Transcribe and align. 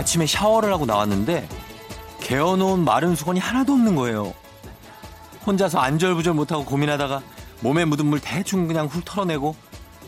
아침에 0.00 0.24
샤워를 0.26 0.72
하고 0.72 0.86
나왔는데 0.86 1.46
개어놓은 2.22 2.84
마른 2.86 3.14
수건이 3.14 3.38
하나도 3.38 3.74
없는 3.74 3.96
거예요. 3.96 4.32
혼자서 5.46 5.78
안절부절 5.78 6.32
못하고 6.32 6.64
고민하다가 6.64 7.20
몸에 7.60 7.84
묻은 7.84 8.06
물 8.06 8.18
대충 8.18 8.66
그냥 8.66 8.86
훌 8.86 9.02
털어내고 9.04 9.54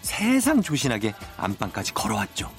세상 0.00 0.62
조신하게 0.62 1.14
안방까지 1.36 1.92
걸어왔죠. 1.92 2.50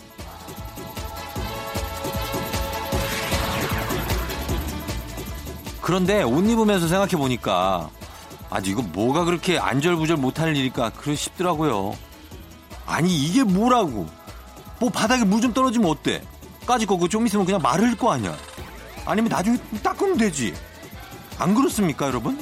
그런데 5.81 6.21
옷 6.21 6.47
입으면서 6.47 6.88
생각해 6.88 7.13
보니까 7.13 7.89
아주 8.52 8.69
이거 8.69 8.83
뭐가 8.83 9.25
그렇게 9.25 9.57
안절부절 9.57 10.17
못하는 10.17 10.55
일일까 10.55 10.91
그러 10.91 11.15
싶더라고요. 11.15 11.95
아니 12.85 13.11
이게 13.17 13.43
뭐라고? 13.43 14.07
뭐 14.79 14.91
바닥에 14.91 15.23
물 15.25 15.41
좀 15.41 15.52
떨어지면 15.52 15.89
어때? 15.89 16.21
까지 16.66 16.85
거고 16.85 17.08
좀 17.08 17.26
있으면 17.26 17.45
그냥 17.45 17.62
마를 17.62 17.95
거 17.95 18.12
아니야. 18.12 18.35
아니면 19.05 19.30
나중에 19.30 19.58
닦으면 19.84 20.17
되지. 20.17 20.53
안 21.38 21.53
그렇습니까, 21.55 22.08
여러분? 22.08 22.38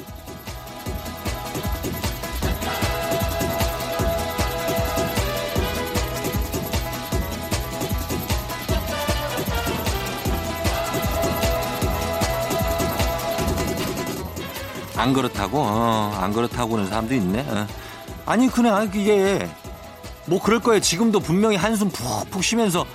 안 14.96 15.12
그렇다고? 15.12 15.58
어, 15.58 16.16
안 16.20 16.32
그렇다고 16.32 16.76
하는 16.76 16.88
사람도 16.88 17.14
있네. 17.14 17.40
어. 17.48 17.66
아니, 18.24 18.46
그냥 18.48 18.88
이게 18.94 19.48
뭐 20.26 20.40
그럴 20.40 20.60
거예요. 20.60 20.80
지금도 20.80 21.18
분명히 21.18 21.56
한숨 21.56 21.90
푹푹 21.90 22.44
쉬면서 22.44 22.86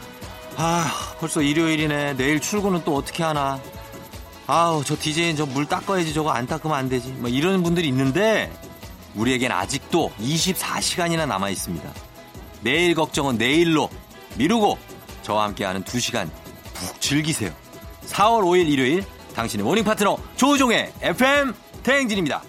아, 0.59 1.16
벌써 1.19 1.41
일요일이네. 1.41 2.16
내일 2.17 2.39
출근은 2.39 2.81
또 2.83 2.95
어떻게 2.95 3.23
하나. 3.23 3.59
아우, 4.47 4.83
저 4.83 4.95
DJ는 4.97 5.36
저 5.36 5.45
물 5.45 5.66
닦아야지. 5.67 6.13
저거 6.13 6.31
안 6.31 6.47
닦으면 6.47 6.75
안 6.75 6.89
되지. 6.89 7.09
뭐 7.09 7.30
이런 7.30 7.61
분들이 7.63 7.88
있는데 7.89 8.52
우리에겐 9.16 9.52
아직도 9.52 10.11
24시간이나 10.19 11.28
남아 11.28 11.50
있습니다. 11.50 11.94
내일 12.61 12.95
걱정은 12.95 13.38
내일로 13.38 13.89
미루고 14.35 14.78
저와 15.23 15.44
함께하는 15.45 15.83
2시간 15.83 16.30
푹 16.73 17.02
즐기세요. 17.02 17.52
4월 18.08 18.41
5일 18.44 18.67
일요일 18.67 19.03
당신의 19.35 19.63
모닝 19.63 19.83
파트너 19.83 20.17
조우종의 20.38 20.91
FM 21.02 21.53
대행진입니다. 21.83 22.41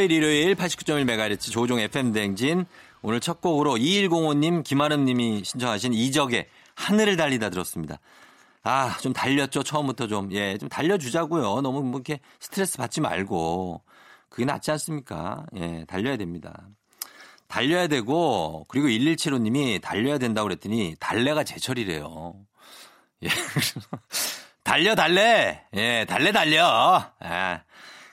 4월 0.00 0.06
5일 0.06 0.10
일요일 0.12 0.54
89.1MHz 0.54 1.52
조종 1.52 1.78
FM 1.78 2.12
대행진 2.12 2.64
오늘 3.02 3.20
첫 3.20 3.40
곡으로 3.40 3.74
2105님 3.74 4.64
김아름님이 4.64 5.42
신청하신 5.44 5.92
이적의 5.92 6.46
하늘을 6.74 7.16
달리다 7.16 7.50
들었습니다. 7.50 7.98
아, 8.62 8.96
좀 9.00 9.12
달렸죠. 9.12 9.62
처음부터 9.62 10.06
좀. 10.06 10.32
예, 10.32 10.56
좀 10.58 10.68
달려주자고요. 10.68 11.60
너무 11.60 11.82
뭐 11.82 11.98
이렇게 11.98 12.20
스트레스 12.40 12.78
받지 12.78 13.00
말고. 13.00 13.82
그게 14.28 14.44
낫지 14.44 14.70
않습니까? 14.70 15.44
예, 15.56 15.84
달려야 15.86 16.16
됩니다. 16.16 16.68
달려야 17.48 17.88
되고, 17.88 18.64
그리고 18.68 18.86
1175님이 18.88 19.80
달려야 19.80 20.18
된다고 20.18 20.46
그랬더니, 20.46 20.94
달래가 21.00 21.42
제철이래요. 21.42 22.34
예, 23.24 23.28
달려, 24.62 24.94
달래. 24.94 25.64
예, 25.74 26.06
달래, 26.08 26.32
달려. 26.32 27.12
예. 27.24 27.60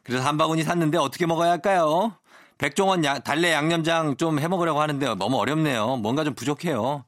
그래서 0.08 0.26
한 0.26 0.38
바구니 0.38 0.64
샀는데 0.64 0.98
어떻게 0.98 1.26
먹어야 1.26 1.52
할까요? 1.52 2.16
백종원 2.58 3.04
야, 3.06 3.20
달래 3.20 3.52
양념장 3.52 4.16
좀 4.18 4.40
해 4.40 4.48
먹으려고 4.48 4.82
하는데 4.82 5.06
너무 5.16 5.38
어렵네요. 5.38 5.98
뭔가 5.98 6.24
좀 6.24 6.34
부족해요. 6.34 7.04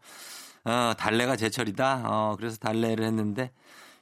어, 0.65 0.93
달래가 0.97 1.35
제철이다. 1.37 2.03
어, 2.05 2.35
그래서 2.37 2.57
달래를 2.57 3.05
했는데 3.05 3.51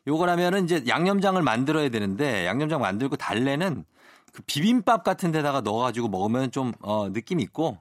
요거라면은 0.08 0.66
이제 0.66 0.84
양념장을 0.88 1.42
만들어야 1.42 1.90
되는데 1.90 2.46
양념장 2.48 2.82
만들고 2.82 3.18
달래는 3.18 3.86
그 4.34 4.42
비빔밥 4.48 5.04
같은 5.04 5.32
데다가 5.32 5.62
넣어가지고 5.62 6.10
먹으면 6.10 6.52
좀 6.52 6.74
어, 6.82 7.12
느낌 7.14 7.40
있고 7.40 7.78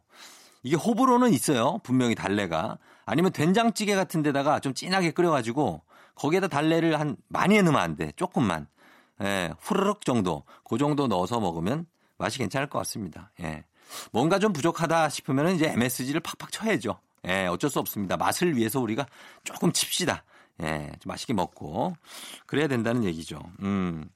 이게 0.62 0.76
호불호는 0.76 1.32
있어요. 1.32 1.80
분명히 1.82 2.14
달래가 2.14 2.78
아니면 3.06 3.32
된장찌개 3.32 3.94
같은 3.94 4.22
데다가 4.22 4.60
좀 4.60 4.74
진하게 4.74 5.12
끓여가지고 5.12 5.82
거기에다 6.14 6.48
달래를 6.48 7.00
한 7.00 7.16
많이 7.28 7.60
넣으면 7.62 7.80
안 7.80 7.96
돼. 7.96 8.12
조금만. 8.16 8.66
예, 9.22 9.52
후르륵 9.60 10.04
정도, 10.04 10.44
그 10.64 10.78
정도 10.78 11.06
넣어서 11.06 11.40
먹으면 11.40 11.86
맛이 12.18 12.38
괜찮을 12.38 12.68
것 12.68 12.78
같습니다. 12.80 13.30
예. 13.40 13.64
뭔가 14.12 14.38
좀 14.38 14.52
부족하다 14.52 15.08
싶으면 15.10 15.54
이제 15.54 15.68
MSG를 15.70 16.20
팍팍 16.20 16.50
쳐야죠. 16.52 16.98
예, 17.26 17.46
어쩔 17.46 17.70
수 17.70 17.78
없습니다. 17.78 18.16
맛을 18.16 18.56
위해서 18.56 18.80
우리가 18.80 19.06
조금 19.44 19.72
칩시다. 19.72 20.24
예, 20.62 20.92
좀 21.00 21.10
맛있게 21.10 21.32
먹고. 21.34 21.96
그래야 22.46 22.66
된다는 22.68 23.04
얘기죠. 23.04 23.40
음. 23.62 24.08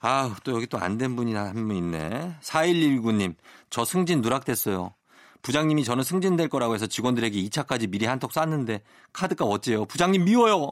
아, 0.00 0.36
또 0.44 0.52
여기 0.52 0.66
또 0.68 0.78
안 0.78 0.96
된 0.98 1.16
분이 1.16 1.34
한 1.34 1.66
분 1.66 1.76
있네. 1.76 2.36
4119님, 2.40 3.34
저 3.70 3.84
승진 3.84 4.20
누락됐어요. 4.20 4.94
부장님이 5.42 5.84
저는 5.84 6.02
승진될 6.04 6.48
거라고 6.48 6.74
해서 6.74 6.86
직원들에게 6.86 7.40
2차까지 7.42 7.88
미리 7.90 8.06
한턱 8.06 8.32
쐈는데 8.32 8.82
카드값 9.12 9.48
어째요? 9.48 9.86
부장님 9.86 10.24
미워요. 10.24 10.70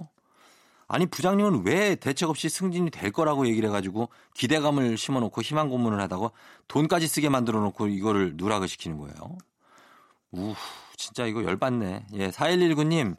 아니 0.89 1.07
부장님은 1.07 1.65
왜 1.67 1.97
대책 1.97 2.29
없이 2.31 2.49
승진이 2.49 2.91
될 2.91 3.11
거라고 3.11 3.47
얘기를 3.49 3.69
해가지고 3.69 4.09
기대감을 4.35 4.97
심어놓고 4.97 5.43
희망 5.43 5.69
고문을 5.69 6.01
하다가 6.01 6.31
돈까지 6.69 7.09
쓰게 7.09 7.29
만들어놓고 7.29 7.89
이거를 7.89 8.35
누락을 8.37 8.69
시키는 8.69 8.99
거예요. 8.99 9.37
우 10.33 10.55
진짜 10.97 11.27
이거 11.27 11.43
열받네. 11.45 12.07
예, 12.15 12.31
4119님 12.31 13.17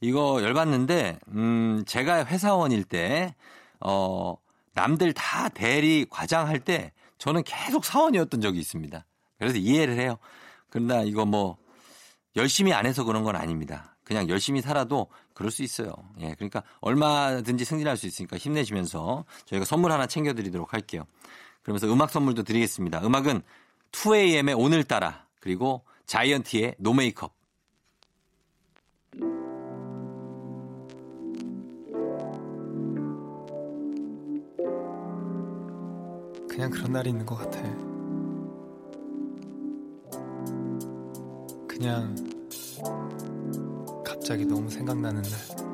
이거 0.00 0.42
열받는데 0.42 1.18
음 1.28 1.84
제가 1.86 2.26
회사원일 2.26 2.84
때어 2.84 4.36
남들 4.74 5.12
다 5.12 5.48
대리 5.48 6.06
과장 6.10 6.48
할 6.48 6.60
때 6.60 6.92
저는 7.18 7.44
계속 7.44 7.84
사원이었던 7.84 8.40
적이 8.40 8.58
있습니다. 8.60 9.04
그래서 9.38 9.56
이해를 9.56 9.98
해요. 9.98 10.18
그러나 10.68 11.02
이거 11.02 11.24
뭐 11.24 11.56
열심히 12.36 12.72
안 12.72 12.84
해서 12.84 13.04
그런 13.04 13.22
건 13.24 13.36
아닙니다. 13.36 13.96
그냥 14.04 14.28
열심히 14.28 14.60
살아도 14.60 15.08
그럴 15.36 15.50
수 15.50 15.62
있어요. 15.62 15.92
예, 16.20 16.34
그러니까 16.34 16.62
얼마든지 16.80 17.66
승진할 17.66 17.98
수 17.98 18.06
있으니까 18.06 18.38
힘내시면서 18.38 19.26
저희가 19.44 19.66
선물 19.66 19.92
하나 19.92 20.06
챙겨드리도록 20.06 20.72
할게요. 20.72 21.04
그러면서 21.62 21.92
음악 21.92 22.08
선물도 22.08 22.42
드리겠습니다. 22.42 23.04
음악은 23.04 23.42
2AM의 23.92 24.58
오늘따라 24.58 25.26
그리고 25.40 25.84
자이언티의 26.06 26.76
노메이크업. 26.78 27.34
그냥 36.48 36.70
그런 36.70 36.92
날이 36.92 37.10
있는 37.10 37.26
것 37.26 37.36
같아. 37.36 37.60
그냥 41.68 42.35
갑자기 44.16 44.46
너무 44.46 44.70
생각나는 44.70 45.22
날. 45.22 45.66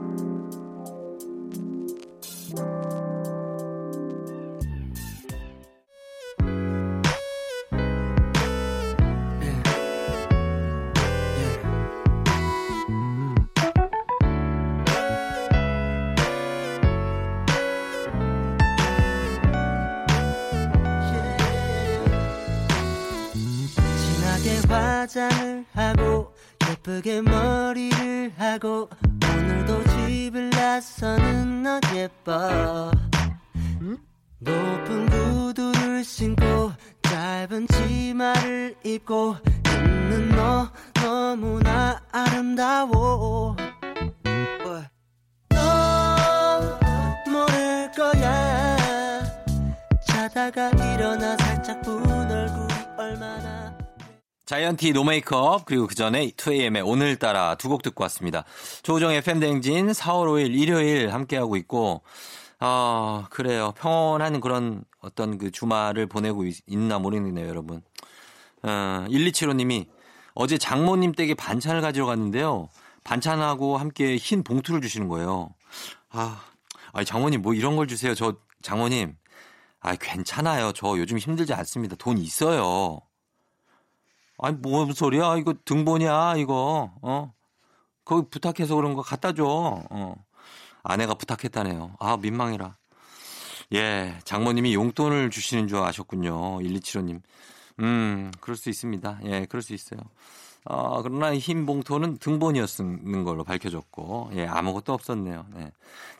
예쁘게 27.02 27.22
머리를 27.22 27.51
하고 28.52 28.86
오늘도 29.34 29.82
집을 29.84 30.50
나서는 30.50 31.62
너 31.62 31.80
예뻐 31.94 32.90
높은 34.40 35.06
구두를 35.06 36.04
신고 36.04 36.70
짧은 37.00 37.66
치마를 37.68 38.76
입고 38.84 39.36
있는 39.66 40.28
너 40.36 40.70
너무나 40.92 41.98
아름다워. 42.12 43.56
너 45.48 46.78
모를 47.30 47.90
거야. 47.92 49.22
자다가 50.06 50.68
일어나 50.68 51.38
살짝 51.38 51.80
본 51.80 52.04
얼굴이 52.30 52.74
얼마나 52.98 53.71
자이언티 54.52 54.92
노메이크업 54.92 55.64
그리고 55.64 55.86
그 55.86 55.94
전에 55.94 56.28
2AM의 56.28 56.86
오늘따라 56.86 57.54
두 57.54 57.70
곡 57.70 57.80
듣고 57.82 58.02
왔습니다. 58.04 58.44
조우정 58.82 59.10
FM 59.12 59.40
댕진 59.40 59.92
4월 59.92 60.26
5일 60.26 60.54
일요일 60.54 61.10
함께하고 61.10 61.56
있고 61.56 62.02
아 62.58 63.28
그래요 63.30 63.72
평온한 63.78 64.42
그런 64.42 64.84
어떤 65.00 65.38
그 65.38 65.50
주말을 65.50 66.06
보내고 66.06 66.44
있, 66.44 66.58
나 66.68 66.98
모르겠네요 66.98 67.48
여러분. 67.48 67.80
어, 68.62 69.06
1275님이 69.08 69.86
어제 70.34 70.58
장모님 70.58 71.12
댁에 71.12 71.32
반찬을 71.32 71.80
가지러 71.80 72.04
갔는데요. 72.04 72.68
반찬하고 73.04 73.78
함께 73.78 74.18
흰 74.18 74.44
봉투를 74.44 74.82
주시는 74.82 75.08
거예요. 75.08 75.54
아, 76.10 76.42
아니 76.92 77.06
장모님 77.06 77.40
뭐 77.40 77.54
이런 77.54 77.74
걸 77.76 77.86
주세요. 77.86 78.14
저 78.14 78.36
장모님 78.60 79.16
아 79.80 79.96
괜찮아요. 79.96 80.72
저 80.74 80.98
요즘 80.98 81.16
힘들지 81.16 81.54
않습니다. 81.54 81.96
돈 81.96 82.18
있어요. 82.18 83.00
아니 84.42 84.56
뭔 84.56 84.92
소리야? 84.92 85.36
이거 85.36 85.54
등본이야 85.64 86.34
이거. 86.36 86.92
어? 87.00 87.32
거기 88.04 88.28
부탁해서 88.28 88.74
그런 88.74 88.94
거 88.94 89.00
갖다 89.00 89.32
줘. 89.32 89.44
어. 89.88 90.14
아내가 90.82 91.14
부탁했다네요. 91.14 91.94
아 92.00 92.16
민망해라. 92.16 92.76
예, 93.74 94.18
장모님이 94.24 94.74
용돈을 94.74 95.30
주시는 95.30 95.68
줄 95.68 95.78
아셨군요. 95.78 96.58
1275님. 96.58 97.22
음, 97.80 98.32
그럴 98.40 98.56
수 98.56 98.68
있습니다. 98.68 99.20
예, 99.26 99.46
그럴 99.46 99.62
수 99.62 99.74
있어요. 99.74 100.00
어, 100.64 101.02
그러나 101.02 101.34
흰 101.36 101.66
봉투는 101.66 102.18
등본이었는 102.18 103.24
걸로 103.24 103.42
밝혀졌고, 103.42 104.30
예, 104.34 104.46
아무것도 104.46 104.92
없었네요. 104.92 105.44
예. 105.56 105.72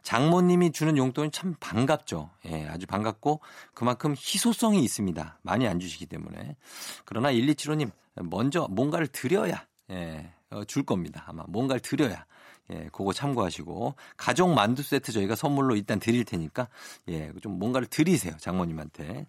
장모님이 0.02 0.72
주는 0.72 0.96
용돈이 0.96 1.30
참 1.30 1.54
반갑죠. 1.60 2.30
예, 2.46 2.66
아주 2.66 2.86
반갑고, 2.86 3.40
그만큼 3.72 4.12
희소성이 4.18 4.82
있습니다. 4.82 5.38
많이 5.42 5.68
안 5.68 5.78
주시기 5.78 6.06
때문에. 6.06 6.56
그러나 7.04 7.30
1275님, 7.32 7.92
먼저 8.14 8.66
뭔가를 8.68 9.06
드려야, 9.06 9.64
예, 9.90 10.32
어, 10.50 10.64
줄 10.64 10.82
겁니다. 10.82 11.24
아마 11.28 11.44
뭔가를 11.46 11.80
드려야. 11.80 12.24
예, 12.70 12.88
그거 12.92 13.12
참고하시고 13.12 13.94
가족 14.16 14.52
만두 14.54 14.82
세트 14.82 15.12
저희가 15.12 15.34
선물로 15.34 15.74
일단 15.76 15.98
드릴 15.98 16.24
테니까 16.24 16.68
예, 17.08 17.32
좀 17.42 17.58
뭔가를 17.58 17.86
드리세요. 17.88 18.34
장모님한테. 18.38 19.26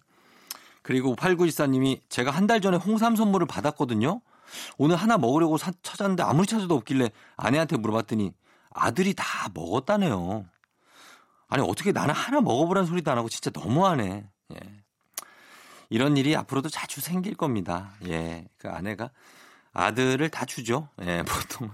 그리고 0.82 1.16
8914님이 1.16 2.00
제가 2.08 2.30
한 2.30 2.46
달 2.46 2.60
전에 2.60 2.76
홍삼 2.76 3.16
선물을 3.16 3.46
받았거든요. 3.46 4.20
오늘 4.78 4.96
하나 4.96 5.18
먹으려고 5.18 5.58
사, 5.58 5.72
찾았는데 5.82 6.22
아무리 6.22 6.46
찾아도 6.46 6.74
없길래 6.74 7.10
아내한테 7.36 7.76
물어봤더니 7.76 8.32
아들이 8.70 9.14
다 9.14 9.48
먹었다네요. 9.54 10.46
아니 11.48 11.62
어떻게 11.62 11.92
나는 11.92 12.14
하나 12.14 12.40
먹어보라는 12.40 12.86
소리도 12.86 13.10
안 13.10 13.18
하고 13.18 13.28
진짜 13.28 13.50
너무하네. 13.54 14.28
예. 14.54 14.58
이런 15.90 16.16
일이 16.16 16.34
앞으로도 16.34 16.68
자주 16.68 17.00
생길 17.00 17.34
겁니다. 17.34 17.92
예. 18.06 18.46
그 18.58 18.68
아내가 18.68 19.10
아들을 19.74 20.28
다 20.30 20.46
주죠. 20.46 20.88
예, 21.02 21.22
보통 21.28 21.70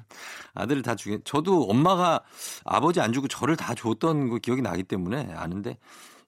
아들을 0.54 0.82
다 0.82 0.96
주게. 0.96 1.18
저도 1.24 1.64
엄마가 1.64 2.20
아버지 2.64 3.00
안 3.00 3.12
주고 3.12 3.28
저를 3.28 3.56
다 3.56 3.74
줬던 3.74 4.30
그 4.30 4.38
기억이 4.38 4.62
나기 4.62 4.82
때문에 4.82 5.32
아는데 5.34 5.78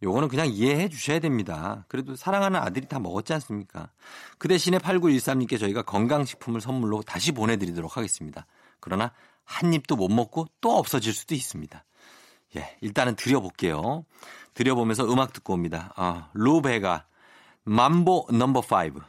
요거는 0.03 0.29
그냥 0.29 0.49
이해해 0.49 0.89
주셔야 0.89 1.21
됩니다. 1.21 1.85
그래도 1.89 2.17
사랑하는 2.17 2.61
아들이 2.61 2.87
다 2.87 2.99
먹었지 2.99 3.33
않습니까? 3.35 3.91
그 4.39 4.49
대신에 4.49 4.79
8913님께 4.79 5.61
저희가 5.61 5.83
건강식품을 5.83 6.61
선물로 6.61 7.03
다시 7.03 7.33
보내드리도록 7.33 7.97
하겠습니다. 7.97 8.47
그러나 8.81 9.13
한 9.45 9.73
입도 9.73 9.97
못 9.97 10.09
먹고 10.09 10.49
또 10.61 10.77
없어질 10.77 11.13
수도 11.13 11.35
있습니다. 11.35 11.85
예, 12.57 12.77
일단은 12.81 13.17
드려볼게요. 13.17 14.05
드려보면서 14.55 15.11
음악 15.11 15.33
듣고 15.33 15.55
옵니다. 15.55 15.93
아, 15.97 16.31
루베가 16.35 17.07
mambo 17.65 18.27
넘버 18.31 18.61
5. 18.61 19.01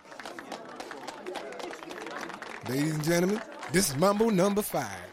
Ladies 2.69 2.93
and 2.93 3.03
gentlemen, 3.03 3.41
this 3.73 3.89
is 3.91 3.97
Mambo 3.97 4.29
number 4.29 4.63
five. 4.63 5.12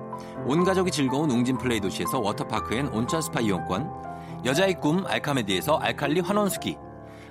온 0.45 0.63
가족이 0.63 0.91
즐거운 0.91 1.29
웅진 1.29 1.57
플레이 1.57 1.79
도시에서 1.79 2.19
워터파크 2.19 2.75
and 2.75 2.87
온천 2.87 3.21
스파 3.21 3.39
이용권. 3.39 3.89
여자의 4.45 4.79
꿈 4.79 5.05
알카메디에서 5.05 5.77
알칼리 5.77 6.21
환원수기. 6.21 6.77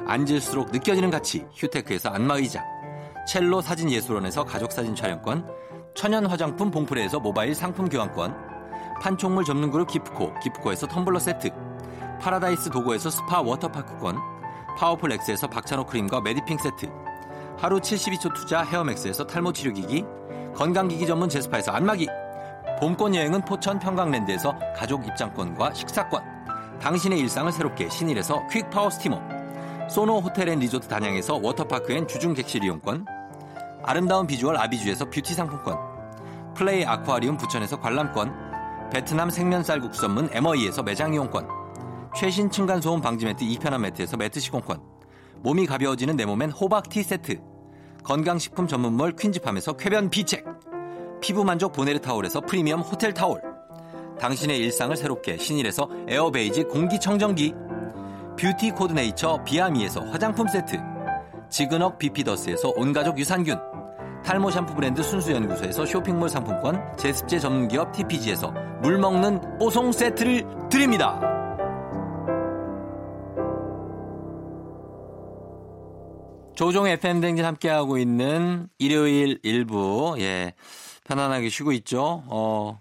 앉을수록 0.06 0.70
느껴지는 0.70 1.10
가치 1.10 1.46
휴테크에서 1.54 2.10
안마의자. 2.10 2.64
첼로 3.26 3.60
사진 3.60 3.90
예술원에서 3.90 4.44
가족 4.44 4.72
사진 4.72 4.94
촬영권. 4.94 5.46
천연 5.94 6.26
화장품 6.26 6.70
봉프레에서 6.70 7.20
모바일 7.20 7.54
상품 7.54 7.88
교환권. 7.88 8.34
판촉물 9.02 9.44
전문 9.44 9.70
그룹 9.70 9.88
기프코 9.88 10.32
기프코에서 10.42 10.86
텀블러 10.86 11.18
세트. 11.18 11.50
파라다이스 12.20 12.70
도고에서 12.70 13.10
스파 13.10 13.40
워터파크권. 13.40 14.16
파워풀 14.76 15.12
엑스에서 15.12 15.46
박찬호 15.48 15.86
크림과 15.86 16.20
메디핑 16.20 16.58
세트. 16.58 16.90
하루 17.58 17.78
72초 17.78 18.34
투자 18.34 18.62
헤어맥스에서 18.62 19.26
탈모 19.26 19.52
치료기기. 19.52 20.04
건강기기 20.54 21.06
전문 21.06 21.28
제스파에서 21.28 21.72
안마기. 21.72 22.08
봄권 22.80 23.14
여행은 23.14 23.42
포천 23.42 23.78
평강랜드에서 23.78 24.58
가족 24.74 25.06
입장권과 25.06 25.74
식사권. 25.74 26.22
당신의 26.80 27.18
일상을 27.18 27.52
새롭게 27.52 27.90
신일에서 27.90 28.46
퀵파워 28.46 28.88
스티머. 28.88 29.20
소노 29.90 30.20
호텔 30.20 30.48
앤 30.48 30.60
리조트 30.60 30.88
단양에서 30.88 31.40
워터파크 31.42 31.92
and 31.92 32.08
주중 32.08 32.32
객실 32.32 32.64
이용권. 32.64 33.04
아름다운 33.82 34.26
비주얼 34.26 34.56
아비주에서 34.56 35.10
뷰티 35.10 35.34
상품권. 35.34 35.76
플레이 36.54 36.86
아쿠아리움 36.86 37.36
부천에서 37.36 37.78
관람권. 37.80 38.88
베트남 38.90 39.28
생면 39.28 39.62
쌀국 39.62 39.94
수 39.94 40.00
전문 40.00 40.30
에머이에서 40.32 40.82
매장 40.82 41.12
이용권. 41.12 41.48
최신 42.16 42.50
층간소음 42.50 43.02
방지 43.02 43.26
매트 43.26 43.44
이편한 43.44 43.82
매트에서 43.82 44.16
매트 44.16 44.40
시공권. 44.40 44.80
몸이 45.42 45.66
가벼워지는 45.66 46.16
내 46.16 46.24
몸엔 46.24 46.50
호박 46.52 46.88
티 46.88 47.02
세트. 47.02 47.42
건강식품 48.04 48.66
전문몰 48.66 49.16
퀸즈팜에서 49.16 49.74
쾌변 49.74 50.08
비책. 50.08 50.69
피부 51.20 51.44
만족 51.44 51.72
보네르 51.72 52.00
타올에서 52.00 52.40
프리미엄 52.40 52.80
호텔 52.80 53.12
타올. 53.12 53.40
당신의 54.18 54.58
일상을 54.58 54.94
새롭게 54.96 55.36
신일에서 55.36 55.88
에어베이지 56.08 56.64
공기청정기. 56.64 57.54
뷰티 58.38 58.70
코드네이처 58.72 59.44
비아미에서 59.44 60.00
화장품 60.06 60.48
세트. 60.48 60.78
지근억 61.50 61.98
비피더스에서 61.98 62.72
온가족 62.76 63.18
유산균. 63.18 63.58
탈모 64.24 64.50
샴푸 64.50 64.74
브랜드 64.74 65.02
순수연구소에서 65.02 65.86
쇼핑몰 65.86 66.28
상품권. 66.28 66.80
제습제 66.98 67.38
전문기업 67.38 67.92
TPG에서 67.92 68.52
물 68.82 68.98
먹는 68.98 69.58
뽀송 69.58 69.92
세트를 69.92 70.44
드립니다. 70.70 71.20
조종 76.54 76.86
FM 76.86 77.22
댕진 77.22 77.46
함께하고 77.46 77.96
있는 77.96 78.68
일요일 78.78 79.38
일부, 79.42 80.14
예. 80.18 80.52
편안하게 81.10 81.48
쉬고 81.48 81.72
있죠. 81.72 82.22
어, 82.28 82.80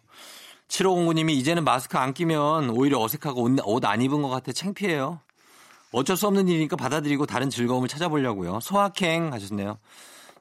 7509님이 0.67 1.31
이제는 1.31 1.63
마스크 1.63 1.97
안 1.97 2.13
끼면 2.13 2.69
오히려 2.69 2.99
어색하고 2.99 3.49
옷 3.65 3.85
안 3.85 4.01
입은 4.03 4.21
것 4.21 4.29
같아 4.29 4.51
창피해요. 4.51 5.19
어쩔 5.91 6.15
수 6.15 6.27
없는 6.27 6.47
일이니까 6.47 6.75
받아들이고 6.75 7.25
다른 7.25 7.49
즐거움을 7.49 7.87
찾아보려고요. 7.87 8.59
소확행 8.59 9.33
하셨네요. 9.33 9.79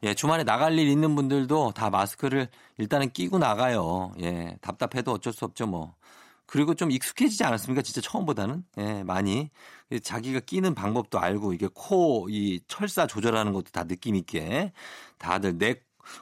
예, 0.02 0.12
주말에 0.12 0.44
나갈 0.44 0.78
일 0.78 0.86
있는 0.86 1.16
분들도 1.16 1.72
다 1.74 1.88
마스크를 1.88 2.48
일단은 2.76 3.10
끼고 3.10 3.38
나가요. 3.38 4.12
예, 4.20 4.58
답답해도 4.60 5.12
어쩔 5.12 5.32
수 5.32 5.46
없죠, 5.46 5.66
뭐. 5.66 5.94
그리고 6.44 6.74
좀 6.74 6.90
익숙해지지 6.90 7.42
않았습니까? 7.44 7.80
진짜 7.80 8.02
처음보다는? 8.02 8.64
예, 8.78 9.02
많이. 9.02 9.50
자기가 10.02 10.40
끼는 10.40 10.74
방법도 10.74 11.18
알고 11.18 11.54
이게 11.54 11.68
코, 11.72 12.28
이 12.28 12.60
철사 12.68 13.06
조절하는 13.06 13.54
것도 13.54 13.70
다 13.72 13.84
느낌 13.84 14.14
있게 14.14 14.72
다들 15.16 15.56
내 15.56 15.76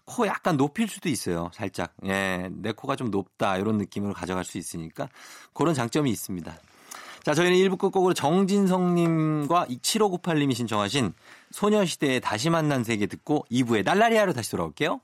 코 0.05 0.27
약간 0.27 0.57
높일 0.57 0.89
수도 0.89 1.09
있어요. 1.09 1.51
살짝. 1.53 1.93
예, 2.05 2.49
내 2.53 2.73
코가 2.73 2.97
좀 2.97 3.11
높다. 3.11 3.57
이런 3.59 3.79
느낌으로 3.79 4.15
가져갈 4.15 4.45
수 4.45 4.59
있으니까 4.59 5.09
그런 5.53 5.75
장점이 5.75 6.11
있습니다. 6.11 6.57
자, 7.23 7.35
저희는 7.35 7.59
1부 7.59 7.79
끝곡으로 7.79 8.15
정진성님과 8.15 9.67
7598님이 9.67 10.55
신청하신 10.55 11.13
소녀시대의 11.51 12.21
다시 12.21 12.51
만난 12.51 12.85
세계 12.85 13.07
듣고 13.07 13.45
2부에 13.51 13.85
날라리아로 13.85 14.33
다시 14.33 14.53
돌아올게요. 14.53 15.01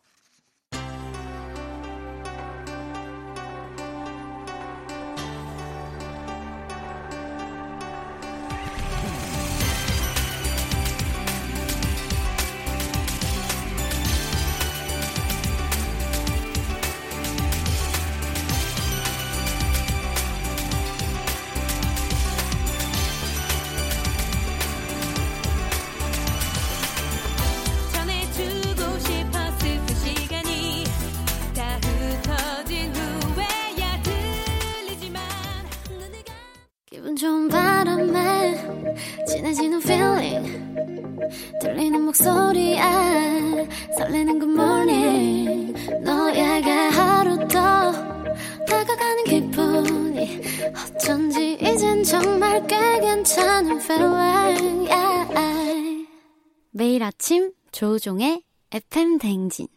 조종의 58.03 58.43
FM 58.73 59.19
댕진 59.19 59.69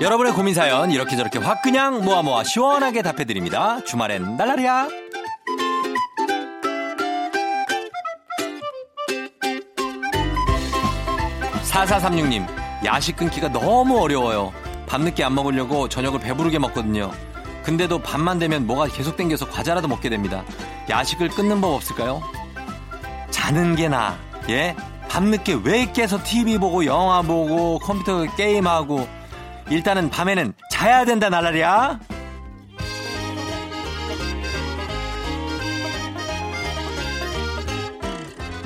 여러분의 0.00 0.32
고민 0.34 0.54
사연 0.54 0.92
이렇게 0.92 1.16
저렇게 1.16 1.40
확 1.40 1.62
그냥 1.62 2.04
모아 2.04 2.22
모아 2.22 2.44
시원하게 2.44 3.02
답해 3.02 3.24
드립니다. 3.24 3.82
주말엔 3.84 4.36
날라리야. 4.36 4.99
4436님, 11.80 12.46
야식 12.84 13.16
끊기가 13.16 13.48
너무 13.48 14.02
어려워요. 14.02 14.52
밤늦게 14.86 15.24
안 15.24 15.34
먹으려고 15.34 15.88
저녁을 15.88 16.20
배부르게 16.20 16.58
먹거든요. 16.58 17.10
근데도 17.62 18.00
밤만 18.00 18.38
되면 18.38 18.66
뭐가 18.66 18.86
계속 18.88 19.16
땡겨서 19.16 19.48
과자라도 19.48 19.88
먹게 19.88 20.10
됩니다. 20.10 20.44
야식을 20.90 21.30
끊는 21.30 21.60
법 21.60 21.74
없을까요? 21.74 22.22
자는 23.30 23.76
게 23.76 23.88
나. 23.88 24.18
예? 24.50 24.76
밤늦게 25.08 25.60
왜 25.64 25.90
깨서 25.90 26.22
TV 26.22 26.58
보고 26.58 26.84
영화 26.84 27.22
보고 27.22 27.78
컴퓨터 27.78 28.24
게임하고 28.36 29.08
일단은 29.70 30.10
밤에는 30.10 30.52
자야 30.70 31.06
된다 31.06 31.30
날라리야. 31.30 31.98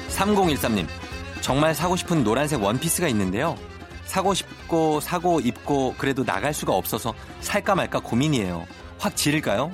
3013님, 0.08 0.86
정말 1.44 1.74
사고 1.74 1.94
싶은 1.94 2.24
노란색 2.24 2.62
원피스가 2.62 3.06
있는데요. 3.08 3.54
사고 4.06 4.32
싶고 4.32 5.00
사고 5.00 5.40
입고 5.40 5.94
그래도 5.98 6.24
나갈 6.24 6.54
수가 6.54 6.72
없어서 6.72 7.12
살까 7.40 7.74
말까 7.74 8.00
고민이에요. 8.00 8.66
확 8.98 9.14
지를까요? 9.14 9.70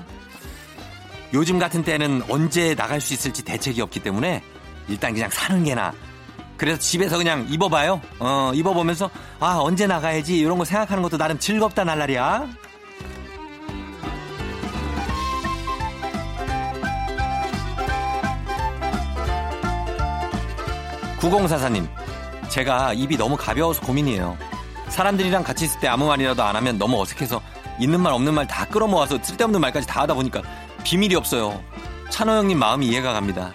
요즘 1.33 1.61
같은 1.61 1.85
때는 1.85 2.25
언제 2.29 2.75
나갈 2.75 3.01
수 3.01 3.15
있을지 3.15 3.45
대책이 3.45 3.81
없기 3.83 4.01
때문에 4.01 4.43
일단 4.89 5.15
그냥 5.15 5.31
사는 5.31 5.63
게 5.63 5.77
나. 5.77 5.93
그래서 6.57 6.77
집에서 6.81 7.17
그냥 7.17 7.47
입어봐요. 7.49 8.01
어, 8.19 8.51
입어보면서 8.53 9.09
아 9.39 9.59
언제 9.61 9.87
나가야지 9.87 10.41
이런 10.41 10.59
거 10.59 10.65
생각하는 10.65 11.05
것도 11.05 11.19
나름 11.19 11.39
즐겁다 11.39 11.85
날라리야. 11.85 12.49
9044님, 21.21 21.87
제가 22.49 22.95
입이 22.95 23.17
너무 23.17 23.37
가벼워서 23.37 23.81
고민이에요. 23.83 24.37
사람들이랑 24.89 25.45
같이 25.45 25.67
있을 25.67 25.79
때 25.81 25.87
아무 25.89 26.07
말이라도 26.07 26.43
안 26.43 26.57
하면 26.57 26.79
너무 26.79 27.01
어색해서 27.01 27.41
있는 27.79 28.01
말 28.01 28.13
없는 28.13 28.35
말 28.35 28.47
다 28.47 28.67
끌어모아서 28.67 29.19
쓸데없는 29.23 29.61
말까지 29.61 29.87
다 29.87 30.03
하다 30.03 30.15
보니까 30.15 30.43
비밀이 30.85 31.15
없어요. 31.15 31.63
찬호 32.11 32.33
형님 32.33 32.59
마음이 32.59 32.87
이해가 32.89 33.13
갑니다. 33.13 33.53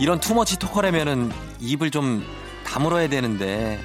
이런 0.00 0.18
투머치 0.20 0.58
토커라면은 0.58 1.30
입을 1.60 1.90
좀 1.90 2.24
다물어야 2.66 3.08
되는데 3.08 3.78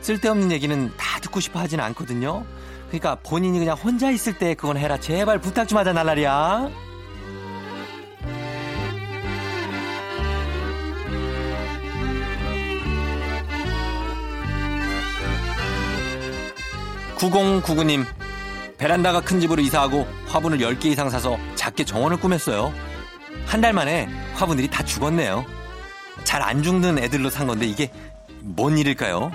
쓸데없는 0.00 0.52
얘기는 0.52 0.92
다 0.96 1.20
듣고 1.20 1.40
싶어 1.40 1.60
하진 1.60 1.80
않거든요. 1.80 2.44
그러니까 2.88 3.16
본인이 3.22 3.58
그냥 3.58 3.76
혼자 3.76 4.10
있을 4.10 4.38
때 4.38 4.54
그건 4.54 4.76
해라. 4.76 4.98
제발 4.98 5.38
부탁 5.38 5.66
좀 5.68 5.78
하자 5.78 5.92
날라리야. 5.92 6.70
(9099님) 17.30 18.04
베란다가 18.78 19.20
큰 19.20 19.40
집으로 19.40 19.62
이사하고 19.62 20.06
화분을 20.26 20.58
10개 20.58 20.86
이상 20.86 21.08
사서 21.10 21.38
작게 21.54 21.84
정원을 21.84 22.18
꾸몄어요. 22.18 22.72
한 23.46 23.60
달 23.60 23.72
만에 23.72 24.08
화분들이 24.34 24.68
다 24.68 24.84
죽었네요. 24.84 25.44
잘 26.24 26.42
안 26.42 26.62
죽는 26.62 26.98
애들로 26.98 27.30
산 27.30 27.46
건데 27.46 27.66
이게 27.66 27.90
뭔 28.40 28.76
일일까요? 28.78 29.30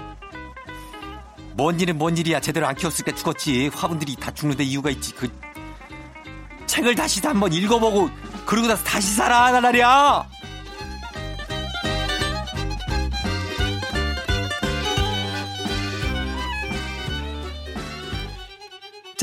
뭔 1.53 1.79
일은 1.79 1.97
뭔 1.97 2.17
일이야. 2.17 2.39
제대로 2.39 2.67
안 2.67 2.75
키웠으니까 2.75 3.15
죽었지. 3.15 3.69
화분들이 3.73 4.15
다 4.15 4.31
죽는데 4.33 4.63
이유가 4.63 4.89
있지. 4.89 5.13
그 5.13 5.27
책을 6.65 6.95
다시 6.95 7.19
한번 7.25 7.51
읽어보고 7.53 8.09
그러고 8.45 8.67
나서 8.67 8.83
다시 8.83 9.13
살아 9.15 9.51
나날이야. 9.51 10.25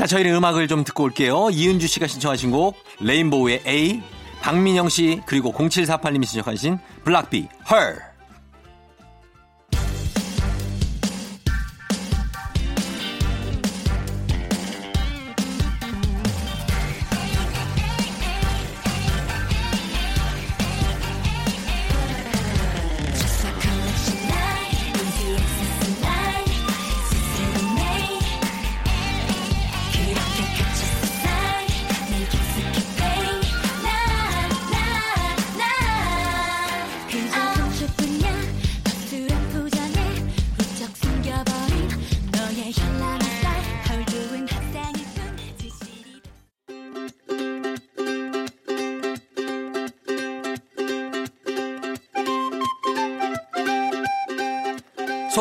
자, 0.07 0.15
저희는 0.15 0.35
음악을 0.35 0.69
좀 0.69 0.85
듣고 0.85 1.03
올게요. 1.03 1.49
이은주 1.51 1.85
씨가 1.87 2.07
신청하신 2.07 2.51
곡 2.51 2.77
레인보우의 3.01 3.63
A, 3.67 4.01
박민영 4.39 4.87
씨 4.87 5.21
그리고 5.25 5.51
0748님이 5.51 6.23
신청하신 6.25 6.79
블락비 7.03 7.49
Her. 7.69 8.06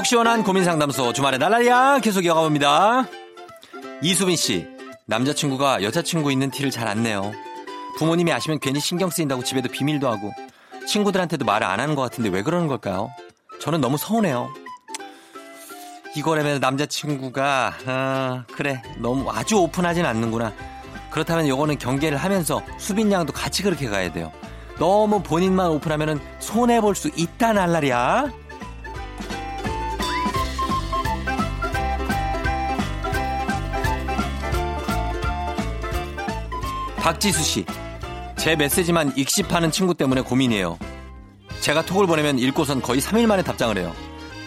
속 0.06 0.10
시원한 0.10 0.44
고민 0.44 0.62
상담소 0.62 1.12
주말에 1.14 1.36
날라리야 1.36 1.98
계속 1.98 2.24
이어가 2.24 2.42
봅니다. 2.42 3.06
이수빈 4.02 4.36
씨, 4.36 4.64
남자친구가 5.06 5.82
여자친구 5.82 6.30
있는 6.30 6.48
티를 6.48 6.70
잘 6.70 6.86
안 6.86 7.02
내요. 7.02 7.32
부모님이 7.98 8.32
아시면 8.32 8.60
괜히 8.60 8.78
신경 8.78 9.10
쓰인다고 9.10 9.42
집에도 9.42 9.68
비밀도 9.68 10.08
하고 10.08 10.30
친구들한테도 10.86 11.44
말을 11.44 11.66
안 11.66 11.80
하는 11.80 11.96
것 11.96 12.02
같은데 12.02 12.30
왜 12.30 12.42
그러는 12.44 12.68
걸까요? 12.68 13.10
저는 13.60 13.80
너무 13.80 13.98
서운해요. 13.98 14.48
이거라면 16.14 16.60
남자친구가 16.60 17.74
아, 17.86 18.44
그래 18.52 18.80
너무 18.98 19.28
아주 19.32 19.56
오픈하진 19.58 20.06
않는구나. 20.06 20.52
그렇다면 21.10 21.48
요거는 21.48 21.78
경계를 21.78 22.16
하면서 22.16 22.62
수빈 22.78 23.10
양도 23.10 23.32
같이 23.32 23.64
그렇게 23.64 23.88
가야 23.88 24.12
돼요. 24.12 24.30
너무 24.78 25.20
본인만 25.20 25.66
오픈하면은 25.70 26.20
손해 26.38 26.80
볼 26.80 26.94
수 26.94 27.10
있다 27.16 27.54
날라리야. 27.54 28.45
박지수 37.06 37.40
씨, 37.44 37.64
제 38.36 38.56
메시지만 38.56 39.12
익십하는 39.16 39.70
친구 39.70 39.94
때문에 39.94 40.22
고민이에요. 40.22 40.76
제가 41.60 41.82
톡을 41.82 42.08
보내면 42.08 42.36
읽고선 42.36 42.82
거의 42.82 43.00
3일 43.00 43.26
만에 43.26 43.44
답장을 43.44 43.78
해요. 43.78 43.94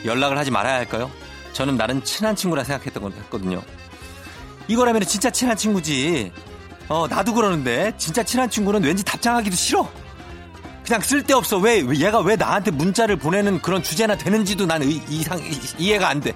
연락을 0.03 0.37
하지 0.37 0.51
말아야 0.51 0.75
할까요? 0.75 1.09
저는 1.53 1.77
나름 1.77 2.03
친한 2.03 2.35
친구라 2.35 2.65
생각했던 2.65 3.01
거거든요. 3.01 3.61
이거라면 4.67 5.05
진짜 5.05 5.29
친한 5.29 5.55
친구지. 5.55 6.33
어, 6.89 7.07
나도 7.07 7.33
그러는데 7.33 7.93
진짜 7.97 8.23
친한 8.23 8.49
친구는 8.49 8.83
왠지 8.83 9.05
답장하기도 9.05 9.55
싫어. 9.55 9.89
그냥 10.85 10.99
쓸데없어. 10.99 11.59
왜, 11.59 11.79
왜 11.79 11.95
얘가 12.01 12.19
왜 12.19 12.35
나한테 12.35 12.71
문자를 12.71 13.15
보내는 13.15 13.61
그런 13.61 13.81
주제나 13.81 14.17
되는지도 14.17 14.65
난 14.65 14.81
의- 14.83 15.01
이상 15.07 15.39
이- 15.39 15.57
이해가 15.77 16.09
안 16.09 16.19
돼. 16.19 16.33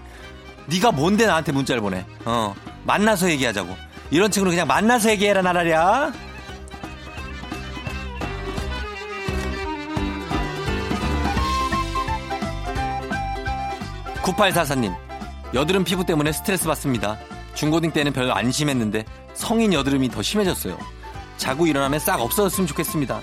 네가 0.67 0.93
뭔데 0.93 1.25
나한테 1.25 1.51
문자를 1.51 1.81
보내? 1.81 2.05
어, 2.23 2.55
만나서 2.85 3.29
얘기하자고. 3.29 3.75
이런 4.11 4.29
친구는 4.31 4.51
그냥 4.55 4.67
만나서 4.67 5.09
얘기해라 5.11 5.41
나라랴. 5.41 6.11
9844님, 14.23 14.95
여드름 15.53 15.83
피부 15.83 16.05
때문에 16.05 16.31
스트레스 16.31 16.65
받습니다. 16.65 17.17
중고등 17.55 17.91
때는 17.91 18.13
별로 18.13 18.33
안 18.33 18.51
심했는데 18.51 19.03
성인 19.33 19.73
여드름이 19.73 20.09
더 20.09 20.21
심해졌어요. 20.21 20.77
자고 21.37 21.67
일어나면 21.67 21.99
싹 21.99 22.21
없어졌으면 22.21 22.67
좋겠습니다. 22.67 23.19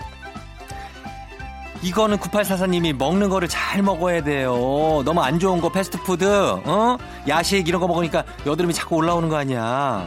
이거는 1.82 2.18
9844님이 2.18 2.94
먹는 2.94 3.30
거를 3.30 3.48
잘 3.48 3.82
먹어야 3.82 4.22
돼요. 4.22 5.02
너무 5.04 5.22
안 5.22 5.38
좋은 5.38 5.62
거 5.62 5.70
패스트푸드, 5.70 6.24
어? 6.26 6.98
야식 7.26 7.66
이런 7.66 7.80
거 7.80 7.88
먹으니까 7.88 8.24
여드름이 8.44 8.74
자꾸 8.74 8.96
올라오는 8.96 9.28
거 9.30 9.36
아니야. 9.36 10.06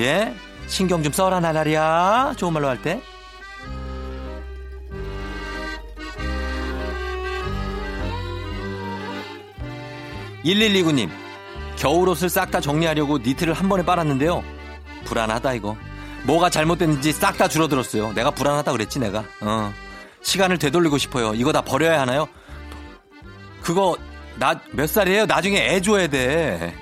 예? 0.00 0.34
신경 0.66 1.02
좀 1.02 1.12
써라 1.12 1.40
나날이야. 1.40 2.34
좋은 2.36 2.52
말로 2.52 2.68
할 2.68 2.80
때. 2.82 3.00
1129님, 10.44 11.10
겨울옷을 11.76 12.28
싹 12.28 12.50
다 12.50 12.60
정리하려고 12.60 13.18
니트를 13.18 13.52
한 13.52 13.68
번에 13.68 13.84
빨았는데요. 13.84 14.42
불안하다, 15.04 15.54
이거. 15.54 15.76
뭐가 16.24 16.50
잘못됐는지 16.50 17.12
싹 17.12 17.36
다 17.36 17.48
줄어들었어요. 17.48 18.12
내가 18.12 18.30
불안하다 18.30 18.72
그랬지, 18.72 18.98
내가. 18.98 19.24
어. 19.40 19.72
시간을 20.22 20.58
되돌리고 20.58 20.98
싶어요. 20.98 21.34
이거 21.34 21.52
다 21.52 21.60
버려야 21.62 22.00
하나요? 22.00 22.26
그거, 23.62 23.96
나, 24.36 24.60
몇 24.72 24.88
살이에요? 24.88 25.26
나중에 25.26 25.58
애 25.58 25.80
줘야 25.80 26.06
돼. 26.06 26.74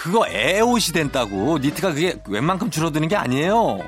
그거 0.00 0.26
애 0.28 0.60
옷이 0.60 0.94
된다고. 0.94 1.58
니트가 1.58 1.92
그게 1.92 2.18
웬만큼 2.26 2.70
줄어드는 2.70 3.08
게 3.08 3.16
아니에요. 3.16 3.80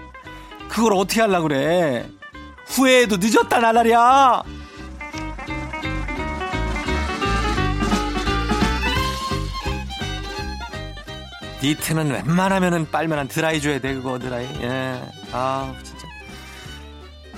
그걸 0.68 0.92
어떻게 0.92 1.22
하려고 1.22 1.48
그래. 1.48 2.06
후회해도 2.66 3.16
늦었다, 3.18 3.60
나날이야. 3.60 4.42
니트는 11.62 12.10
웬만하면은 12.10 12.90
빨면 12.90 13.18
한 13.18 13.28
드라이 13.28 13.62
줘야 13.62 13.78
돼 13.80 13.94
그거 13.94 14.18
드라이 14.18 14.44
예. 14.62 15.00
아 15.30 15.72
진짜 15.84 16.08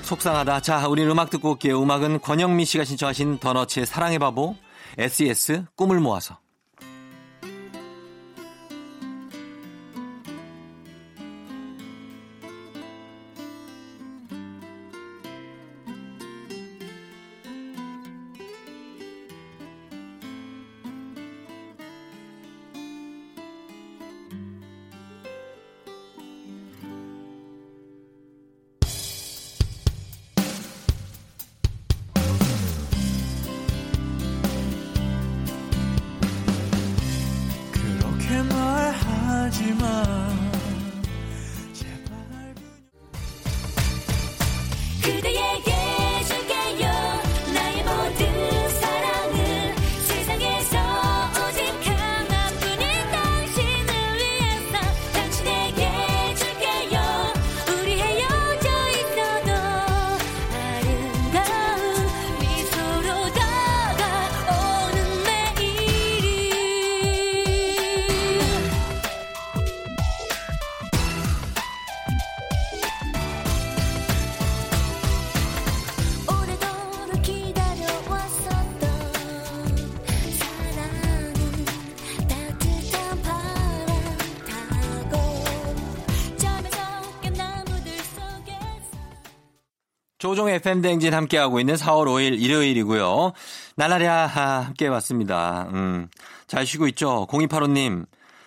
속상하다 0.00 0.60
자 0.60 0.88
우리 0.88 1.04
음악 1.04 1.28
듣고 1.28 1.50
올게요 1.50 1.82
음악은 1.82 2.22
권영미 2.22 2.64
씨가 2.64 2.84
신청하신 2.84 3.38
더너츠의 3.38 3.84
사랑의 3.84 4.18
바보 4.18 4.56
SES 4.96 5.66
꿈을 5.76 6.00
모아서 6.00 6.38
조종의 90.34 90.60
대행진 90.60 91.14
함께하고 91.14 91.60
있는 91.60 91.76
4월 91.76 92.06
5일 92.06 92.40
일요일이고요. 92.42 93.32
나나랴 93.76 94.26
함께 94.26 94.88
왔습니다. 94.88 95.68
음, 95.72 96.08
잘 96.48 96.66
쉬고 96.66 96.88
있죠? 96.88 97.24
0285님 97.30 98.04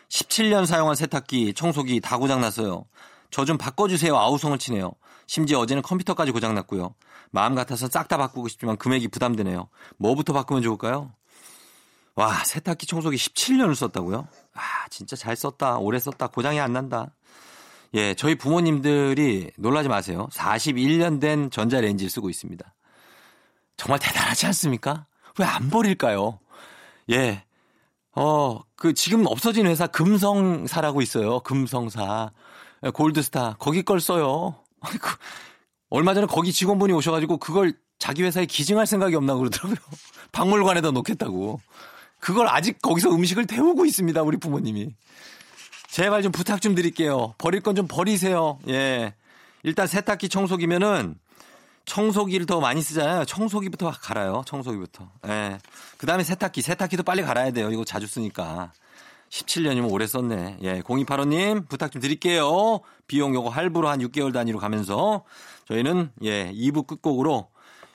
17년 0.09 0.65
사용한 0.65 0.95
세탁기 0.95 1.53
청소기 1.53 2.01
다 2.01 2.17
고장났어요. 2.17 2.83
저 3.31 3.45
좀 3.45 3.57
바꿔주세요. 3.57 4.17
아우성을 4.17 4.57
치네요. 4.57 4.91
심지어 5.27 5.59
어제는 5.59 5.81
컴퓨터까지 5.81 6.31
고장났고요. 6.33 6.93
마음 7.31 7.55
같아서 7.55 7.87
싹 7.87 8.09
다 8.09 8.17
바꾸고 8.17 8.49
싶지만 8.49 8.75
금액이 8.75 9.07
부담되네요. 9.07 9.69
뭐부터 9.97 10.33
바꾸면 10.33 10.63
좋을까요? 10.63 11.13
와 12.15 12.33
세탁기 12.43 12.85
청소기 12.85 13.15
17년을 13.15 13.75
썼다고요? 13.75 14.27
아 14.53 14.59
진짜 14.89 15.15
잘 15.15 15.37
썼다. 15.37 15.77
오래 15.77 15.99
썼다. 15.99 16.27
고장이 16.27 16.59
안 16.59 16.73
난다 16.73 17.11
예, 17.93 18.13
저희 18.13 18.35
부모님들이 18.35 19.51
놀라지 19.57 19.89
마세요. 19.89 20.27
41년 20.31 21.19
된 21.21 21.49
전자레인지를 21.49 22.09
쓰고 22.09 22.29
있습니다. 22.29 22.73
정말 23.77 23.99
대단하지 23.99 24.45
않습니까? 24.47 25.05
왜 25.39 25.45
안 25.45 25.69
버릴까요? 25.69 26.39
예. 27.11 27.43
어, 28.15 28.59
그 28.75 28.93
지금 28.93 29.25
없어진 29.27 29.67
회사 29.67 29.85
금성사라고 29.87 31.01
있어요. 31.01 31.39
금성사. 31.41 32.31
예, 32.85 32.89
골드스타. 32.89 33.57
거기 33.59 33.83
걸 33.83 33.99
써요. 34.01 34.55
아이고. 34.81 35.07
얼마 35.89 36.13
전에 36.13 36.27
거기 36.27 36.51
직원분이 36.51 36.91
오셔가지고 36.93 37.37
그걸 37.37 37.73
자기 37.99 38.23
회사에 38.23 38.45
기증할 38.45 38.85
생각이 38.87 39.15
없나 39.15 39.35
그러더라고요. 39.35 39.77
박물관에다 40.33 40.91
놓겠다고. 40.91 41.61
그걸 42.19 42.47
아직 42.47 42.81
거기서 42.81 43.11
음식을 43.11 43.45
데우고 43.45 43.85
있습니다. 43.85 44.21
우리 44.23 44.37
부모님이. 44.37 44.89
제발 45.97 46.21
좀 46.21 46.31
부탁 46.31 46.61
좀 46.61 46.75
드릴게요. 46.75 47.33
버릴 47.39 47.61
건 47.61 47.75
좀 47.75 47.87
버리세요. 47.87 48.59
예. 48.67 49.15
일단 49.63 49.87
세탁기 49.87 50.29
청소기면은 50.29 51.15
청소기를 51.85 52.45
더 52.45 52.59
많이 52.59 52.83
쓰잖아요. 52.83 53.25
청소기부터 53.25 53.89
갈아요. 53.99 54.43
청소기부터. 54.45 55.09
예. 55.27 55.57
그 55.97 56.05
다음에 56.05 56.23
세탁기. 56.23 56.61
세탁기도 56.61 57.01
빨리 57.01 57.23
갈아야 57.23 57.49
돼요. 57.49 57.71
이거 57.71 57.83
자주 57.83 58.05
쓰니까. 58.05 58.73
17년이면 59.31 59.91
오래 59.91 60.05
썼네. 60.05 60.59
예. 60.61 60.81
0285님 60.83 61.67
부탁 61.67 61.91
좀 61.91 61.99
드릴게요. 61.99 62.81
비용 63.07 63.33
요거 63.33 63.49
할부로 63.49 63.89
한 63.89 63.99
6개월 63.99 64.31
단위로 64.31 64.59
가면서 64.59 65.23
저희는 65.67 66.11
예. 66.21 66.51
2부 66.53 66.85
끝곡으로 66.85 67.49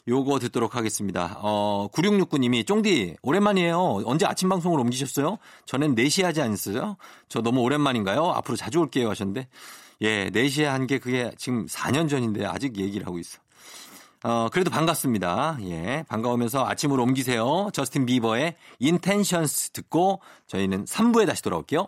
요거 0.08 0.40
듣도록 0.40 0.74
하겠습니다. 0.74 1.36
어, 1.40 1.88
9669님이 1.92 2.66
쫑디 2.66 3.16
오랜만이에요. 3.22 4.02
언제 4.04 4.26
아침 4.26 4.48
방송으로 4.48 4.82
옮기셨어요? 4.82 5.38
전엔 5.64 5.94
4시에 5.94 6.24
하지 6.24 6.40
않았어요? 6.42 6.96
저 7.28 7.40
너무 7.40 7.60
오랜만인가요? 7.60 8.24
앞으로 8.32 8.56
자주 8.56 8.80
올게요 8.80 9.08
하셨는데 9.10 9.46
예, 10.02 10.30
4시에 10.30 10.64
한 10.64 10.86
게 10.86 10.98
그게 10.98 11.30
지금 11.38 11.66
4년 11.66 12.08
전인데 12.08 12.44
아직 12.44 12.76
얘기를 12.78 13.06
하고 13.06 13.18
있어. 13.20 13.38
어, 14.24 14.48
그래도 14.52 14.70
반갑습니다. 14.70 15.58
예, 15.62 16.04
반가우면서 16.08 16.66
아침으로 16.66 17.02
옮기세요. 17.04 17.70
저스틴 17.72 18.06
비버의 18.06 18.56
Intentions 18.82 19.70
듣고 19.70 20.20
저희는 20.48 20.84
3부에 20.86 21.26
다시 21.26 21.42
돌아올게요. 21.42 21.86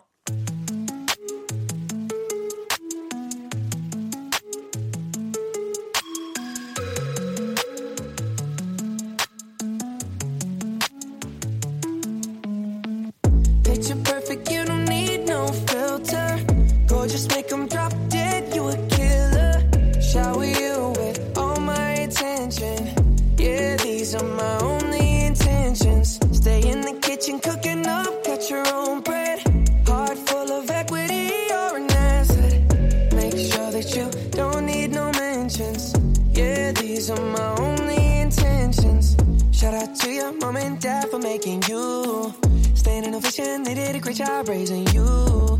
Vision, 43.36 43.64
they 43.64 43.74
did 43.74 43.96
a 43.96 43.98
great 43.98 44.14
job 44.16 44.48
raising 44.48 44.86
you. 44.94 45.04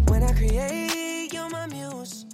When 0.06 0.22
I 0.22 0.32
create, 0.32 1.32
you're 1.32 1.50
my 1.50 1.66
muse. 1.66 2.24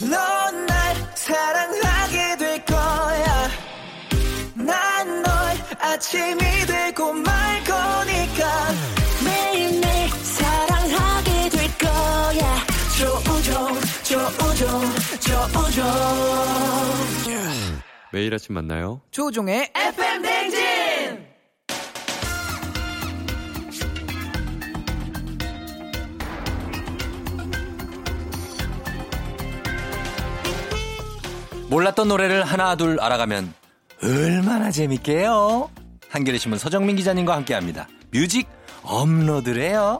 넌날 0.00 0.94
사랑하게 1.16 2.36
될 2.38 2.64
거야. 2.64 3.48
난 4.54 5.22
널 5.22 5.56
아침이 5.80 6.38
되고 6.66 7.12
말 7.12 7.64
거니까. 7.64 8.70
매일매일 9.24 10.08
사랑하게 10.10 11.48
될 11.48 11.78
거야. 11.78 12.66
조우종, 12.96 13.80
조우종, 14.04 14.94
조우종. 15.20 15.82
매일 18.12 18.34
아침 18.34 18.54
만나요. 18.54 19.00
조종의 19.10 19.72
FM 19.74 20.22
댕 20.22 20.41
몰랐던 31.72 32.06
노래를 32.06 32.44
하나 32.44 32.76
둘 32.76 33.00
알아가면 33.00 33.54
얼마나 34.02 34.70
재밌게요. 34.70 35.70
한겨레 36.10 36.36
신문 36.36 36.58
서정민 36.58 36.96
기자님과 36.96 37.34
함께합니다. 37.34 37.88
뮤직 38.10 38.46
업로드래요. 38.82 39.98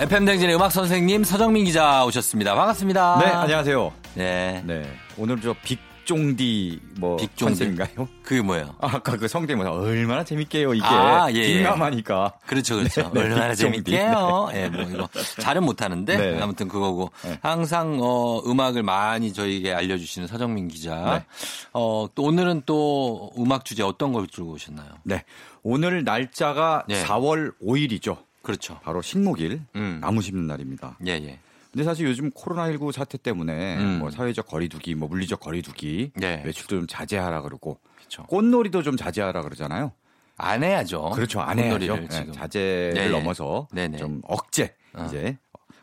FM 0.00 0.24
댕진의 0.24 0.54
음악 0.54 0.70
선생님 0.70 1.24
서정민 1.24 1.64
기자 1.66 2.04
오셨습니다. 2.06 2.54
반갑습니다. 2.54 3.18
네, 3.18 3.26
안녕하세요. 3.26 3.92
네. 4.14 4.62
네, 4.64 4.88
오늘 5.18 5.38
저 5.40 5.54
빅 5.64 5.80
종디 6.08 6.80
뭐 6.96 7.18
빅종디? 7.18 7.44
컨셉인가요? 7.44 8.08
그게 8.22 8.40
뭐예요? 8.40 8.74
아, 8.80 8.96
아까 8.96 9.18
그 9.18 9.28
성대모사 9.28 9.70
얼마나 9.70 10.24
재밌게요 10.24 10.72
이게 10.72 10.86
아, 10.86 11.30
예, 11.30 11.36
예. 11.36 11.46
빅남하니까 11.58 12.32
그렇죠, 12.46 12.76
그렇죠. 12.76 13.10
네, 13.12 13.20
얼마나 13.20 13.50
빅종디. 13.50 13.84
재밌게요. 13.84 14.48
예, 14.54 14.68
뭐 14.70 14.82
이거 14.84 15.06
잘은 15.38 15.62
못하는데 15.64 16.16
네. 16.16 16.40
아무튼 16.40 16.66
그거고 16.66 17.12
네. 17.22 17.38
항상 17.42 17.98
어 18.00 18.40
음악을 18.46 18.82
많이 18.84 19.34
저희에게 19.34 19.74
알려주시는 19.74 20.28
서정민 20.28 20.68
기자. 20.68 21.18
네. 21.18 21.26
어또 21.72 22.22
오늘은 22.22 22.62
또 22.64 23.30
음악 23.36 23.66
주제 23.66 23.82
어떤 23.82 24.14
걸 24.14 24.26
들고 24.28 24.52
오셨나요? 24.52 24.88
네, 25.02 25.24
오늘 25.62 26.04
날짜가 26.04 26.84
네. 26.88 27.04
4월 27.04 27.52
5일이죠. 27.62 28.16
그렇죠. 28.40 28.80
바로 28.82 29.02
식목일 29.02 29.60
음. 29.76 29.98
나무 30.00 30.22
심는 30.22 30.46
날입니다. 30.46 30.96
예, 31.06 31.12
예. 31.12 31.38
근데 31.72 31.84
사실 31.84 32.06
요즘 32.06 32.30
코로나19 32.30 32.92
사태 32.92 33.18
때문에 33.18 33.76
음. 33.78 33.98
뭐 33.98 34.10
사회적 34.10 34.46
거리두기, 34.46 34.94
뭐 34.94 35.08
물리적 35.08 35.40
거리두기, 35.40 36.12
네. 36.16 36.42
외출도 36.44 36.76
좀 36.76 36.86
자제하라 36.86 37.42
그러고 37.42 37.78
그렇죠. 37.96 38.24
꽃놀이도 38.24 38.82
좀 38.82 38.96
자제하라 38.96 39.42
그러잖아요. 39.42 39.92
안 40.38 40.62
해야죠. 40.62 41.10
그렇죠. 41.10 41.40
안 41.40 41.58
해야죠. 41.58 41.96
네. 41.96 42.32
자제를 42.32 42.94
네, 42.94 43.04
네. 43.06 43.08
넘어서 43.10 43.68
네네. 43.72 43.98
좀 43.98 44.20
억제 44.24 44.74
어. 44.94 45.04
이제. 45.06 45.36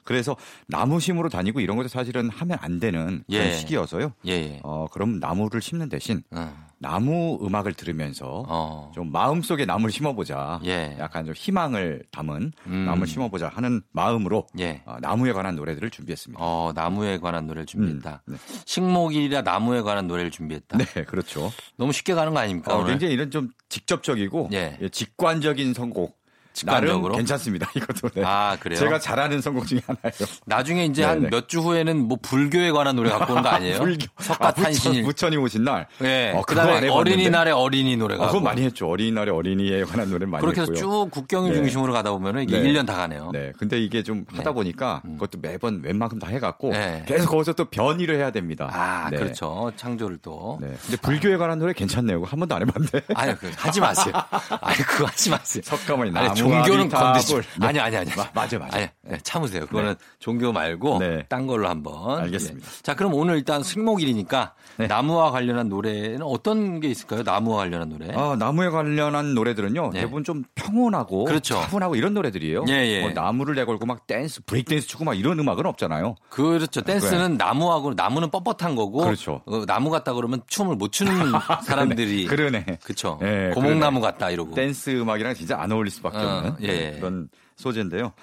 그래서 0.04 0.36
나무 0.68 1.00
심으로 1.00 1.30
다니고 1.30 1.60
이런 1.60 1.78
것도 1.78 1.88
사실은 1.88 2.30
하면 2.30 2.58
안 2.62 2.80
되는 2.80 3.24
그런 3.28 3.48
예. 3.48 3.54
시기여서요. 3.54 4.14
예, 4.28 4.32
예. 4.32 4.60
어, 4.64 4.86
그럼 4.92 5.20
나무를 5.20 5.62
심는 5.62 5.90
대신 5.90 6.22
어. 6.32 6.65
나무 6.78 7.40
음악을 7.42 7.74
들으면서 7.74 8.46
어. 8.48 8.92
좀 8.94 9.12
마음속에 9.12 9.66
나무를 9.66 9.92
심어보자. 9.92 10.60
예. 10.66 10.96
약간 11.00 11.26
좀 11.26 11.34
희망을 11.34 12.04
담은 12.12 12.52
음. 12.68 12.86
나무를 12.86 13.08
심어보자 13.08 13.48
하는 13.48 13.82
마음으로 13.92 14.48
예. 14.60 14.84
어, 14.86 14.98
나무에 15.02 15.34
관한 15.34 15.56
노래들을 15.56 15.90
준비했습니다. 15.90 16.44
어, 16.44 16.72
나무에 16.76 17.18
관한 17.20 17.48
노래를 17.48 17.66
준비했다. 17.66 18.24
음, 18.28 18.38
식목일이라 18.66 19.42
나무에 19.42 19.82
관한 19.82 20.08
노래를 20.08 20.32
준비했다. 20.32 20.78
네, 20.78 20.86
그렇죠. 21.06 21.52
너무 21.78 21.92
쉽게 21.92 22.14
가는 22.14 22.34
거 22.34 22.40
아닙니까? 22.40 22.76
어? 22.76 22.84
굉장히 22.86 23.14
이런 23.14 23.32
좀 23.32 23.50
직접적이고 23.70 24.50
예. 24.54 24.78
예, 24.82 24.90
직관적인 24.90 25.74
선곡. 25.74 26.25
직관적으로? 26.56 27.02
나름 27.10 27.18
괜찮습니다. 27.18 27.70
이것도. 27.76 28.10
네. 28.16 28.24
아, 28.26 28.58
그래요? 28.60 28.80
제가 28.80 28.98
잘하는 29.00 29.42
선곡 29.42 29.68
중에 29.68 29.82
하나예요. 29.86 30.26
나중에 30.46 30.86
이제 30.86 31.02
네, 31.02 31.08
한 31.08 31.22
네. 31.22 31.30
몇주 31.30 31.60
후에는 31.60 32.08
뭐 32.08 32.18
불교에 32.22 32.72
관한 32.72 32.96
노래 32.96 33.10
갖고 33.10 33.34
오는 33.34 33.44
거 33.44 33.50
아니에요? 33.50 33.80
불교. 33.84 34.06
석가 34.20 34.48
아, 34.48 34.52
부처- 34.54 34.64
탄신일. 34.64 35.04
부처님 35.04 35.42
오신 35.44 35.64
날. 35.66 35.88
예. 36.04 36.32
어, 36.34 36.42
그다음에. 36.42 36.88
어린이날에 36.88 37.52
어린이 37.52 37.98
노래가. 37.98 38.24
아, 38.24 38.28
그건 38.28 38.44
많이 38.44 38.64
했죠. 38.64 38.88
어린이날에 38.90 39.32
어린이에 39.32 39.84
관한 39.84 40.10
노래 40.10 40.26
많이 40.26 40.42
그렇게 40.42 40.62
해서 40.62 40.72
했고요. 40.72 41.06
쭉 41.06 41.12
국경일 41.12 41.52
네. 41.54 41.58
중심으로 41.60 41.92
가다 41.94 42.12
보면 42.12 42.40
이게 42.40 42.60
네. 42.60 42.72
1년 42.72 42.86
다 42.88 42.96
가네요. 42.96 43.32
네. 43.34 43.52
근데 43.60 43.78
이게 43.80 44.02
좀 44.02 44.26
하다 44.34 44.54
보니까 44.54 45.02
그것도 45.04 45.40
매번 45.42 45.82
웬만큼 45.84 46.20
다 46.20 46.28
해갖고 46.28 46.72
네. 46.72 47.04
계속 47.08 47.30
거기서 47.32 47.54
또 47.54 47.66
변이를 47.66 48.16
해야 48.16 48.32
됩니다. 48.32 48.70
아, 48.72 49.10
네. 49.12 49.18
그렇죠. 49.18 49.72
창조를 49.76 50.20
또. 50.22 50.58
네. 50.62 50.74
근데 50.84 50.98
불교에 51.02 51.36
관한 51.38 51.60
노래 51.60 51.74
괜찮네요. 51.74 52.24
한 52.24 52.40
번도 52.40 52.56
안 52.56 52.62
해봤는데. 52.62 53.02
아니, 53.16 53.36
그, 53.38 53.52
하지 53.58 53.82
마세요. 53.82 54.14
아니, 54.62 54.78
그거 54.78 55.06
하지 55.06 55.30
마세요. 55.30 55.62
석가모니 55.66 56.12
나무 56.12 56.28
종교는. 56.50 56.90
건들지. 56.90 57.36
네. 57.60 57.68
아니, 57.68 57.80
아니, 57.80 57.98
아니. 57.98 58.10
마- 58.16 58.30
맞아요, 58.34 58.60
맞아요. 58.60 58.72
아니, 58.74 58.88
네, 59.04 59.18
참으세요. 59.24 59.66
그거는 59.66 59.96
종교 60.20 60.52
말고 60.52 61.00
네. 61.00 61.24
딴 61.30 61.48
걸로 61.48 61.68
한번. 61.70 62.20
알겠습니다. 62.22 62.68
예. 62.68 62.82
자, 62.84 62.96
그럼 62.96 63.14
오늘 63.14 63.36
일단 63.36 63.64
식목일이니까 63.64 64.54
네. 64.78 64.88
나무와 64.88 65.32
관련한 65.32 65.70
노래는 65.70 66.22
어떤 66.24 66.80
게 66.80 66.90
있을까요? 66.90 67.24
나무와 67.24 67.58
관련한 67.58 67.90
노래. 67.90 68.14
아, 68.16 68.36
나무에 68.38 68.70
관련한 68.70 69.34
노래들은요. 69.34 69.92
네. 69.94 70.02
대부분 70.02 70.24
좀 70.24 70.44
평온하고 70.56 71.26
그렇죠. 71.26 71.56
차분하고 71.62 71.96
이런 71.96 72.14
노래들이에요. 72.14 72.66
예, 72.70 72.74
예. 72.74 73.02
뭐 73.02 73.12
나무를 73.12 73.56
내걸고 73.56 73.86
막 73.86 74.06
댄스, 74.08 74.44
브레이크 74.46 74.70
댄스 74.70 74.88
추고 74.88 75.06
막 75.06 75.14
이런 75.18 75.40
음악은 75.40 75.66
없잖아요. 75.66 76.16
그렇죠. 76.30 76.82
댄스는 76.82 77.38
나무하고 77.38 77.94
나무는 77.94 78.30
뻣뻣한 78.30 78.76
거고 78.76 79.04
그렇죠. 79.04 79.42
어, 79.46 79.66
나무 79.66 79.90
같다 79.90 80.14
그러면 80.14 80.42
춤을 80.48 80.76
못 80.76 80.92
추는 80.92 81.14
사람들이 81.66 82.26
그러네. 82.26 82.66
그렇죠. 82.84 83.20
예, 83.24 83.52
고목나무 83.54 84.02
같다 84.02 84.30
이러고. 84.30 84.56
댄스 84.56 84.90
음악이랑 84.90 85.34
진짜 85.36 85.58
안 85.60 85.72
어울릴 85.72 85.92
수밖에 85.92 86.18
어, 86.18 86.22
없는 86.22 86.35
예, 86.62 86.68
예. 86.68 86.92
그런 87.00 87.30
소재인데요. 87.56 88.14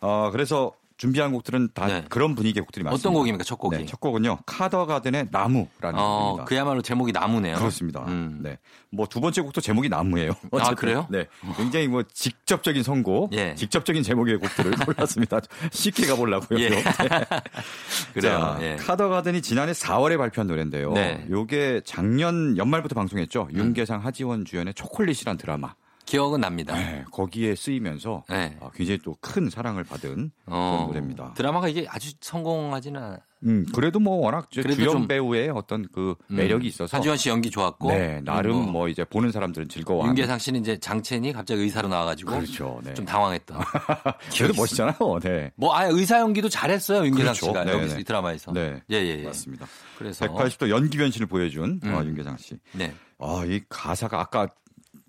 어, 0.00 0.30
그래서 0.32 0.72
준비한 0.98 1.32
곡들은 1.32 1.70
다 1.74 1.86
네. 1.88 2.04
그런 2.08 2.36
분위기의 2.36 2.62
곡들이 2.62 2.84
많습니다. 2.84 3.08
어떤 3.08 3.18
곡입니까? 3.18 3.42
첫 3.42 3.56
곡이. 3.56 3.76
네, 3.76 3.86
첫 3.86 3.98
곡은요. 3.98 4.38
카더가든의 4.46 5.28
나무라는 5.32 5.98
어, 5.98 6.20
곡입니다. 6.22 6.44
그야말로 6.44 6.80
제목이 6.80 7.10
나무네요. 7.10 7.56
그렇습니다. 7.56 8.04
음. 8.06 8.38
네. 8.40 8.58
뭐 8.90 9.06
두 9.06 9.20
번째 9.20 9.40
곡도 9.42 9.60
제목이 9.60 9.88
나무예요. 9.88 10.32
어쨌든. 10.52 10.76
그래요? 10.76 11.06
네. 11.10 11.26
굉장히 11.56 11.88
뭐 11.88 12.04
직접적인 12.04 12.84
선곡, 12.84 13.32
예. 13.32 13.54
직접적인 13.56 14.04
제목의 14.04 14.36
곡들을 14.38 14.70
골랐습니다. 14.86 15.40
쉽게 15.72 16.06
가 16.06 16.14
보려고요. 16.14 16.60
예. 16.60 16.68
네. 16.68 16.84
그래요. 18.14 18.38
자, 18.38 18.58
예. 18.60 18.76
카더가든이 18.76 19.42
지난해 19.42 19.72
4월에 19.72 20.18
발표한 20.18 20.46
노래인데요. 20.46 20.92
네. 20.92 21.26
요게 21.28 21.82
작년 21.84 22.56
연말부터 22.56 22.94
방송했죠. 22.94 23.48
윤계상, 23.52 24.04
하지원 24.04 24.44
주연의 24.44 24.74
초콜릿이란 24.74 25.36
드라마. 25.36 25.74
기억은 26.06 26.40
납니다. 26.40 26.74
네, 26.74 27.04
거기에 27.10 27.54
쓰이면서 27.54 28.24
네. 28.28 28.56
아, 28.60 28.70
굉장히 28.74 28.98
또 28.98 29.12
큰 29.20 29.48
사랑을 29.48 29.84
받은 29.84 30.30
어, 30.46 30.84
노래입니다. 30.88 31.34
드라마가 31.34 31.68
이게 31.68 31.86
아주 31.88 32.12
성공하지는 32.20 33.00
않- 33.02 33.18
음, 33.44 33.66
그래도 33.74 33.98
뭐 33.98 34.16
워낙 34.16 34.48
저 34.52 34.62
그래도 34.62 34.76
주연 34.82 34.92
좀- 34.92 35.08
배우의 35.08 35.48
어떤 35.50 35.86
그 35.92 36.14
음, 36.30 36.36
매력이 36.36 36.66
있어서 36.68 36.96
하지원 36.96 37.16
씨 37.16 37.28
연기 37.28 37.50
좋았고 37.50 37.88
네, 37.90 38.20
나름 38.24 38.54
뭐 38.56 38.66
뭐, 38.72 38.88
이제 38.88 39.04
보는 39.04 39.32
사람들은 39.32 39.68
즐거워하는 39.68 40.10
윤계상 40.16 40.38
씨는 40.38 40.60
이제 40.60 40.76
장첸이 40.78 41.32
갑자기 41.32 41.62
의사로 41.62 41.88
나와가지고 41.88 42.30
그렇죠. 42.30 42.80
네. 42.84 42.94
좀 42.94 43.04
당황했던. 43.04 43.58
그래도 44.36 44.54
멋있잖아요. 44.56 44.96
네. 45.22 45.50
뭐 45.56 45.74
아예 45.76 45.88
의사 45.90 46.20
연기도 46.20 46.48
잘했어요 46.48 47.04
윤계상 47.06 47.32
그렇죠. 47.34 47.46
씨가 47.46 47.64
네, 47.64 47.72
여기서 47.72 47.94
네. 47.96 48.00
이 48.00 48.04
드라마에서. 48.04 48.52
네. 48.52 48.80
예 48.90 48.96
예 49.02 49.18
예. 49.20 49.24
맞습니다. 49.24 49.66
그래서 49.98 50.26
180도 50.26 50.68
연기 50.68 50.98
변신을 50.98 51.26
보여준 51.26 51.80
어, 51.84 51.88
음. 52.00 52.06
윤계상 52.08 52.36
씨. 52.36 52.56
네. 52.72 52.92
아, 53.18 53.42
이 53.46 53.60
가사가 53.68 54.20
아까 54.20 54.48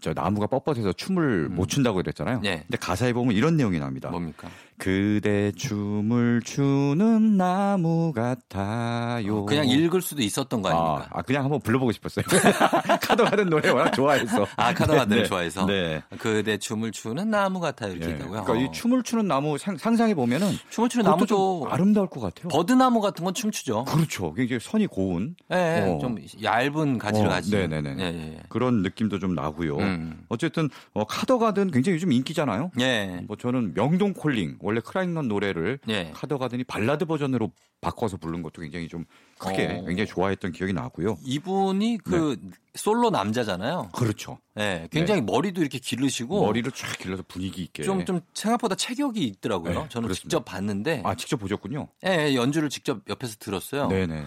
저 0.03 0.13
나무가 0.13 0.47
뻣뻣해서 0.47 0.97
춤을 0.97 1.47
못 1.47 1.69
춘다고 1.69 1.95
그랬잖아요. 1.95 2.41
네. 2.41 2.63
근데 2.67 2.77
가사에 2.77 3.13
보면 3.13 3.37
이런 3.37 3.55
내용이 3.55 3.79
나옵니다. 3.79 4.09
뭡니까? 4.09 4.49
그대 4.77 5.53
춤을 5.53 6.41
추는 6.43 7.37
나무 7.37 8.11
같아요. 8.11 9.45
그냥 9.45 9.65
읽을 9.65 10.01
수도 10.01 10.21
있었던 10.21 10.61
거 10.61 10.69
아닙니까? 10.69 11.07
아, 11.09 11.19
아, 11.19 11.21
그냥 11.21 11.43
한번 11.43 11.61
불러보고 11.61 11.93
싶었어요. 11.93 12.25
카더 13.01 13.23
가든 13.23 13.49
노래 13.49 13.69
워낙 13.69 13.91
좋아해서. 13.91 14.45
아, 14.57 14.73
카더가든을 14.73 15.23
네, 15.23 15.29
좋아해서. 15.29 15.65
네. 15.67 16.03
그대 16.19 16.57
춤을 16.57 16.91
추는 16.91 17.29
나무 17.29 17.61
같아요 17.61 17.93
이렇게 17.93 18.11
예. 18.11 18.15
있다고요. 18.15 18.43
그러니까 18.43 18.53
어. 18.53 18.55
이 18.57 18.71
춤을 18.73 19.03
추는 19.03 19.27
나무 19.27 19.57
상, 19.57 19.77
상상해 19.77 20.15
보면은 20.15 20.51
춤을 20.69 20.89
추는 20.89 21.05
나무도 21.05 21.61
좀 21.61 21.71
아름다울 21.71 22.07
것 22.07 22.19
같아요. 22.19 22.49
버드나무 22.49 22.99
같은 22.99 23.23
건 23.23 23.33
춤추죠. 23.33 23.85
그렇죠. 23.85 24.33
굉장히 24.33 24.59
선이 24.59 24.87
고운 24.87 25.35
예, 25.53 25.85
예, 25.85 25.89
어. 25.89 25.99
좀 25.99 26.17
얇은 26.41 26.97
가지를 26.97 27.27
어, 27.27 27.31
가지고. 27.31 27.55
네네네. 27.55 27.95
예, 27.99 28.05
예. 28.05 28.39
그런 28.49 28.81
느낌도 28.81 29.19
좀 29.19 29.33
나고요. 29.33 29.77
음. 29.77 29.92
어쨌든 30.29 30.69
어, 30.93 31.05
카더가든 31.05 31.71
굉장히 31.71 31.95
요즘 31.95 32.11
인기잖아요. 32.11 32.71
예. 32.79 33.23
뭐 33.27 33.35
저는 33.35 33.73
명동 33.73 34.13
콜링 34.13 34.57
원래 34.61 34.79
크라잉넌 34.81 35.27
노래를 35.27 35.79
예. 35.89 36.11
카더가든이 36.13 36.63
발라드 36.65 37.05
버전으로 37.05 37.51
바꿔서 37.81 38.17
부른 38.17 38.41
것도 38.41 38.61
굉장히 38.61 38.87
좀 38.87 39.05
크게 39.37 39.65
어. 39.65 39.85
굉장히 39.85 40.07
좋아했던 40.07 40.53
기억이 40.53 40.71
나고요. 40.73 41.17
이분이 41.25 41.99
그 42.03 42.39
솔로 42.75 43.09
남자잖아요. 43.09 43.89
그렇죠. 43.93 44.39
예. 44.57 44.87
굉장히 44.91 45.21
머리도 45.21 45.61
이렇게 45.61 45.79
기르시고 45.79 46.39
네. 46.39 46.45
머리를 46.45 46.71
쫙 46.71 46.97
길러서 46.97 47.23
분위기 47.27 47.61
있게. 47.63 47.83
좀, 47.83 48.05
좀 48.05 48.21
생각보다 48.33 48.75
체격이 48.75 49.23
있더라고요. 49.25 49.83
네, 49.83 49.89
저는 49.89 50.07
그렇습니다. 50.07 50.13
직접 50.13 50.45
봤는데 50.45 51.01
아 51.05 51.15
직접 51.15 51.37
보셨군요. 51.37 51.89
예, 52.05 52.29
예, 52.29 52.35
연주를 52.35 52.69
직접 52.69 53.01
옆에서 53.09 53.35
들었어요. 53.39 53.87
네네. 53.89 54.23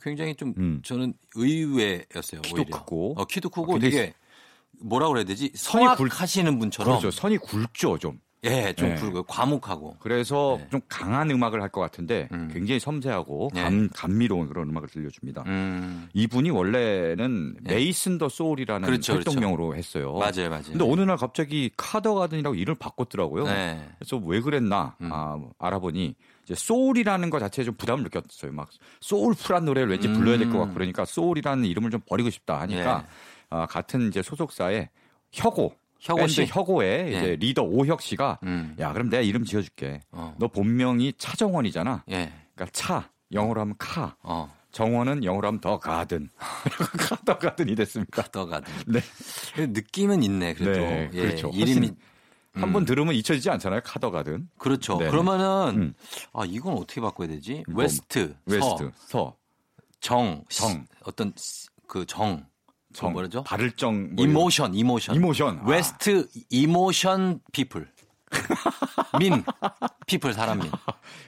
굉장히 0.00 0.34
좀 0.36 0.54
음. 0.58 0.80
저는 0.84 1.14
의외였어요. 1.34 2.42
키도 2.42 2.62
오히려. 2.62 2.78
크고. 2.78 3.14
어, 3.16 3.24
키도 3.24 3.48
크고 3.50 3.76
아, 3.76 3.78
되게 3.78 4.14
뭐라고 4.82 5.12
그래야 5.12 5.24
되지? 5.24 5.50
선이 5.54 5.84
굵- 5.86 5.96
성악하시는 5.96 6.58
분처럼 6.58 6.98
그렇죠. 6.98 7.10
선이 7.10 7.38
굵죠 7.38 7.98
좀. 7.98 8.18
예, 8.44 8.72
좀 8.72 8.88
네. 8.88 8.94
굵고 8.96 9.22
과묵하고. 9.22 9.98
그래서 10.00 10.56
네. 10.60 10.66
좀 10.72 10.80
강한 10.88 11.30
음악을 11.30 11.62
할 11.62 11.68
것 11.70 11.80
같은데 11.80 12.28
음. 12.32 12.50
굉장히 12.52 12.80
섬세하고 12.80 13.50
네. 13.54 13.62
감, 13.62 13.88
감미로운 13.94 14.48
그런 14.48 14.68
음악을 14.68 14.88
들려줍니다. 14.88 15.44
음. 15.46 16.08
이분이 16.12 16.50
원래는 16.50 17.54
네. 17.62 17.74
메이슨 17.74 18.18
더 18.18 18.28
소울이라는 18.28 18.84
그렇죠, 18.84 19.12
그렇죠. 19.12 19.30
활동명으로 19.30 19.76
했어요. 19.76 20.14
맞아요, 20.14 20.50
맞아요. 20.50 20.64
근데 20.64 20.84
어느 20.84 21.02
날 21.02 21.16
갑자기 21.16 21.70
카더 21.76 22.14
가든이라고 22.14 22.56
이름을 22.56 22.76
바꿨더라고요. 22.80 23.44
네. 23.44 23.88
그래서 23.98 24.16
왜 24.16 24.40
그랬나 24.40 24.96
음. 25.00 25.10
아, 25.12 25.38
알아보니 25.60 26.16
이제 26.44 26.54
소울이라는 26.56 27.30
것 27.30 27.38
자체에 27.38 27.64
좀 27.64 27.74
부담을 27.76 28.02
느꼈어요. 28.02 28.50
막 28.52 28.68
soulful한 29.00 29.64
노래를 29.64 29.90
왠지 29.90 30.08
음. 30.08 30.14
불러야 30.14 30.38
될 30.38 30.50
것 30.50 30.58
같고 30.58 30.74
그러니까 30.74 31.04
소울이라는 31.04 31.64
이름을 31.64 31.90
좀 31.92 32.00
버리고 32.08 32.28
싶다 32.30 32.60
하니까 32.62 33.04
예. 33.06 33.08
아, 33.52 33.66
같은 33.66 34.08
이제 34.08 34.22
소속사의 34.22 34.88
혁오 35.32 35.74
혁오 36.00 36.26
씨? 36.26 36.46
혁오의 36.46 37.12
예. 37.12 37.18
이제 37.18 37.36
리더 37.36 37.62
오혁 37.62 38.00
씨가 38.02 38.38
음. 38.44 38.74
야 38.80 38.92
그럼 38.92 39.08
내가 39.10 39.22
이름 39.22 39.44
지어줄게. 39.44 40.00
어. 40.10 40.34
너 40.38 40.48
본명이 40.48 41.12
차정원이잖아. 41.18 42.04
예. 42.10 42.32
그러니까 42.54 42.66
차 42.72 43.10
영어로 43.32 43.60
하면 43.60 43.74
car 43.78 44.16
어. 44.22 44.52
정원은 44.72 45.22
영어로 45.24 45.46
하면 45.48 45.60
the 45.60 45.78
garden 45.78 46.30
카더 46.98 47.38
가든이 47.38 47.74
됐습니다. 47.74 48.22
The 48.32 48.46
garden. 48.46 48.72
네. 48.86 49.00
느낌은 49.66 50.22
있네, 50.22 50.54
그래도. 50.54 50.80
네, 50.80 51.10
예, 51.12 51.20
그렇죠. 51.20 51.50
이름이 51.52 51.74
훨씬 51.88 51.96
한번 52.54 52.84
들으면 52.84 53.14
잊혀지지 53.14 53.48
않잖아요. 53.50 53.80
카더 53.84 54.10
가든. 54.10 54.48
그렇죠. 54.58 54.96
네네. 54.98 55.10
그러면은 55.10 55.74
음. 55.76 55.94
아 56.32 56.44
이건 56.46 56.74
어떻게 56.74 57.00
바꿔야 57.00 57.28
되지? 57.28 57.64
뭐, 57.68 57.82
West, 57.82 58.34
west, 58.46 58.90
서, 58.96 59.06
서, 59.06 59.36
정, 60.00 60.42
정. 60.48 60.70
시- 60.70 60.80
어떤 61.04 61.32
그 61.86 62.04
정, 62.06 62.44
정, 62.92 63.12
뭐라죠? 63.12 63.42
바를정, 63.44 64.14
뭐 64.14 64.24
emotion, 64.24 64.74
emotion. 64.74 65.14
Emotion. 65.16 65.58
아. 65.64 65.68
West 65.68 66.28
emotion 66.50 67.40
people. 67.52 67.88
민 69.18 69.44
People 70.06 70.32
사람 70.32 70.58
민. 70.60 70.70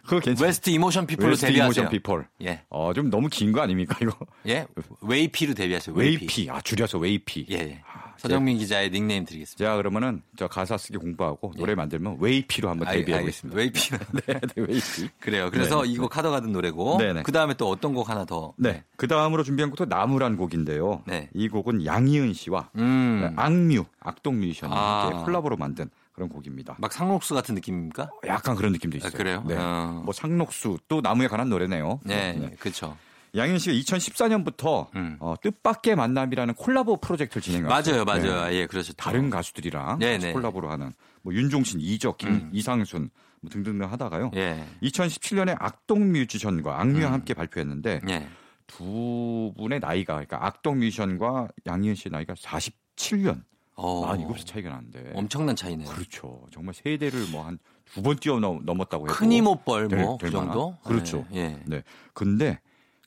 그거 0.04 0.20
괜찮. 0.20 0.46
West 0.46 0.70
emotion 0.70 1.06
people로 1.06 1.30
west 1.30 1.46
데뷔하세요. 1.46 1.64
Emotion 1.84 1.88
people. 1.90 2.26
예. 2.42 2.62
어, 2.70 2.92
좀 2.94 3.10
너무 3.10 3.28
긴 3.28 3.52
거 3.52 3.60
아닙니까 3.60 3.96
이거? 4.00 4.16
예. 4.46 4.66
웨이피로 5.02 5.54
데뷔하세요. 5.54 5.94
웨이피. 5.94 6.20
웨이피. 6.22 6.50
아 6.50 6.60
줄여서 6.62 6.98
웨이피. 6.98 7.46
예. 7.50 7.54
예. 7.56 7.82
서정민 8.18 8.58
기자의 8.58 8.90
닉네임 8.90 9.24
드리겠습니다. 9.24 9.64
자 9.64 9.76
그러면은 9.76 10.22
저 10.36 10.48
가사 10.48 10.76
쓰기 10.76 10.96
공부하고 10.98 11.52
노래 11.56 11.74
만들면 11.74 12.18
웨이피로 12.20 12.70
한번 12.70 12.86
예. 12.88 12.90
알- 12.92 12.98
데뷔하겠습니다. 13.04 13.56
알겠습니다. 13.56 13.56
웨이피. 13.56 13.90
네, 14.26 14.40
네, 14.54 14.62
웨이피. 14.72 15.08
그래요. 15.20 15.50
그래서 15.50 15.82
네. 15.82 15.90
이거 15.90 16.08
카더 16.08 16.30
가든 16.30 16.52
노래고 16.52 16.96
네 16.98 17.12
네. 17.12 17.22
그 17.22 17.32
다음에 17.32 17.54
또 17.54 17.68
어떤 17.68 17.94
곡 17.94 18.08
하나 18.10 18.24
더. 18.24 18.52
네. 18.56 18.84
그 18.96 19.08
다음으로 19.08 19.42
준비한 19.42 19.70
곡도 19.70 19.86
나무란 19.86 20.36
곡인데요. 20.36 21.02
네. 21.06 21.28
이 21.34 21.48
곡은 21.48 21.84
양희은 21.84 22.32
씨와 22.34 22.70
음. 22.76 23.32
악뮤, 23.36 23.84
악동 24.00 24.38
뮤지션이 24.40 24.72
아. 24.74 25.22
콜라보로 25.24 25.56
만든 25.56 25.88
그런 26.12 26.28
곡입니다. 26.28 26.76
막 26.78 26.92
상록수 26.92 27.34
같은 27.34 27.56
느낌입니까? 27.56 28.08
약간 28.28 28.54
그런 28.54 28.70
느낌도 28.72 28.98
있어요. 28.98 29.10
아, 29.12 29.16
그래요? 29.16 29.42
네. 29.48 29.56
어. 29.58 30.02
뭐 30.04 30.12
상록수 30.14 30.78
또 30.86 31.00
나무에 31.00 31.26
관한 31.26 31.48
노래네요. 31.48 31.98
네, 32.04 32.52
그렇죠. 32.60 32.96
양희은 33.36 33.58
씨가 33.58 33.74
2014년부터 33.76 34.86
음. 34.94 35.16
어, 35.20 35.34
뜻밖의 35.40 35.96
만남이라는 35.96 36.54
콜라보 36.54 36.98
프로젝트를 36.98 37.62
맞아요, 37.62 37.82
진행했어요. 37.82 38.04
맞아요. 38.04 38.48
네. 38.50 38.56
예, 38.56 38.66
그렇죠. 38.66 38.92
다른 38.94 39.30
가수들이랑 39.30 39.98
네, 39.98 40.18
네. 40.18 40.32
콜라보를 40.32 40.70
하는 40.70 40.92
뭐 41.22 41.34
윤종신, 41.34 41.80
이적, 41.80 42.18
김, 42.18 42.28
음. 42.28 42.50
이상순 42.52 43.10
뭐 43.40 43.50
등등등 43.50 43.90
하다가요. 43.90 44.30
예, 44.36 44.64
2017년에 44.82 45.56
악동 45.58 46.12
뮤지션과 46.12 46.80
악뮤와 46.80 47.08
음. 47.08 47.12
함께 47.12 47.34
발표했는데 47.34 48.00
예. 48.08 48.28
두 48.66 49.52
분의 49.56 49.80
나이가 49.80 50.14
그러니까 50.14 50.46
악동 50.46 50.78
뮤지션과 50.78 51.48
양희은 51.66 51.94
씨의 51.94 52.12
나이가 52.12 52.34
47년. 52.34 53.42
어, 53.76 54.06
아, 54.06 54.16
7살 54.16 54.46
차이가 54.46 54.70
나는데. 54.70 55.10
엄청난 55.14 55.56
차이네요. 55.56 55.88
그렇죠. 55.88 56.46
정말 56.52 56.74
세대를 56.74 57.26
뭐 57.32 57.44
한 57.46 57.58
두 57.94 58.02
번 58.02 58.16
뛰어넘었다고 58.16 59.04
해도 59.06 59.14
큰 59.14 59.30
이모뻘 59.30 59.88
될- 59.88 60.00
뭐그될 60.00 60.32
만한? 60.32 60.48
정도? 60.52 60.76
그렇죠. 60.84 61.26
예. 61.34 61.38
예. 61.40 61.62
네. 61.66 61.82
근데 62.14 62.58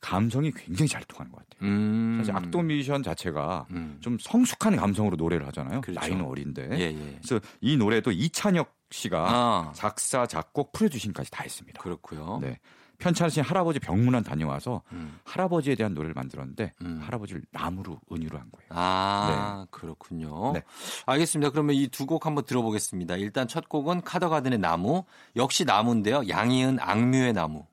감성이 0.02 0.52
굉장히 0.52 0.88
잘 0.90 1.04
통하는 1.04 1.32
것 1.32 1.38
같아요. 1.40 1.70
음. 1.70 2.18
사실 2.20 2.36
악동 2.36 2.68
뮤지션 2.68 3.04
자체가 3.04 3.66
음. 3.72 3.98
좀 4.02 4.18
성숙한 4.20 4.76
감성으로 4.76 5.16
노래를 5.16 5.48
하잖아요. 5.48 5.82
그렇죠. 5.82 6.00
나이는 6.00 6.26
어린데. 6.26 6.70
예, 6.74 6.80
예. 6.94 7.20
그래서 7.22 7.40
이 7.62 7.78
노래도 7.78 8.12
이찬혁 8.12 8.76
씨가 8.92 9.18
아, 9.30 9.72
작사, 9.74 10.26
작곡, 10.26 10.72
프로듀싱까지 10.72 11.30
다 11.32 11.44
했습니다. 11.44 11.82
그렇고요. 11.82 12.40
네. 12.42 12.58
편찮으신 13.00 13.44
할아버지 13.44 13.78
병문안 13.80 14.24
다녀와서 14.24 14.82
음. 14.92 15.20
할아버지에 15.24 15.76
대한 15.76 15.94
노래를 15.94 16.16
만들었는데 16.16 16.74
음. 16.82 17.00
할아버지를 17.04 17.44
나무로 17.52 18.00
은유로 18.12 18.40
한 18.40 18.48
거예요. 18.52 18.70
아, 18.72 19.68
그렇군요. 19.70 20.54
네. 20.54 20.64
알겠습니다. 21.06 21.52
그러면 21.52 21.76
이 21.76 21.88
두 21.90 22.08
곡 22.08 22.26
한번 22.26 22.44
들어보겠습니다. 22.46 23.18
일단 23.18 23.48
첫 23.48 23.70
곡은 23.70 24.02
카더가든의 24.02 24.58
나무, 24.60 25.04
역시 25.36 25.64
나무인데요. 25.64 26.28
양희은 26.28 26.80
악뮤의 26.80 27.34
나무. 27.34 27.66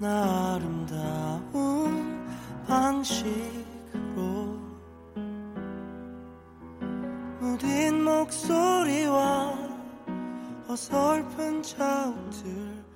나 0.00 0.54
아름다운 0.54 2.24
방식으로 2.68 4.56
무딘 7.40 8.04
목소리와 8.04 9.58
어설픈 10.68 11.64
자욱들 11.64 12.87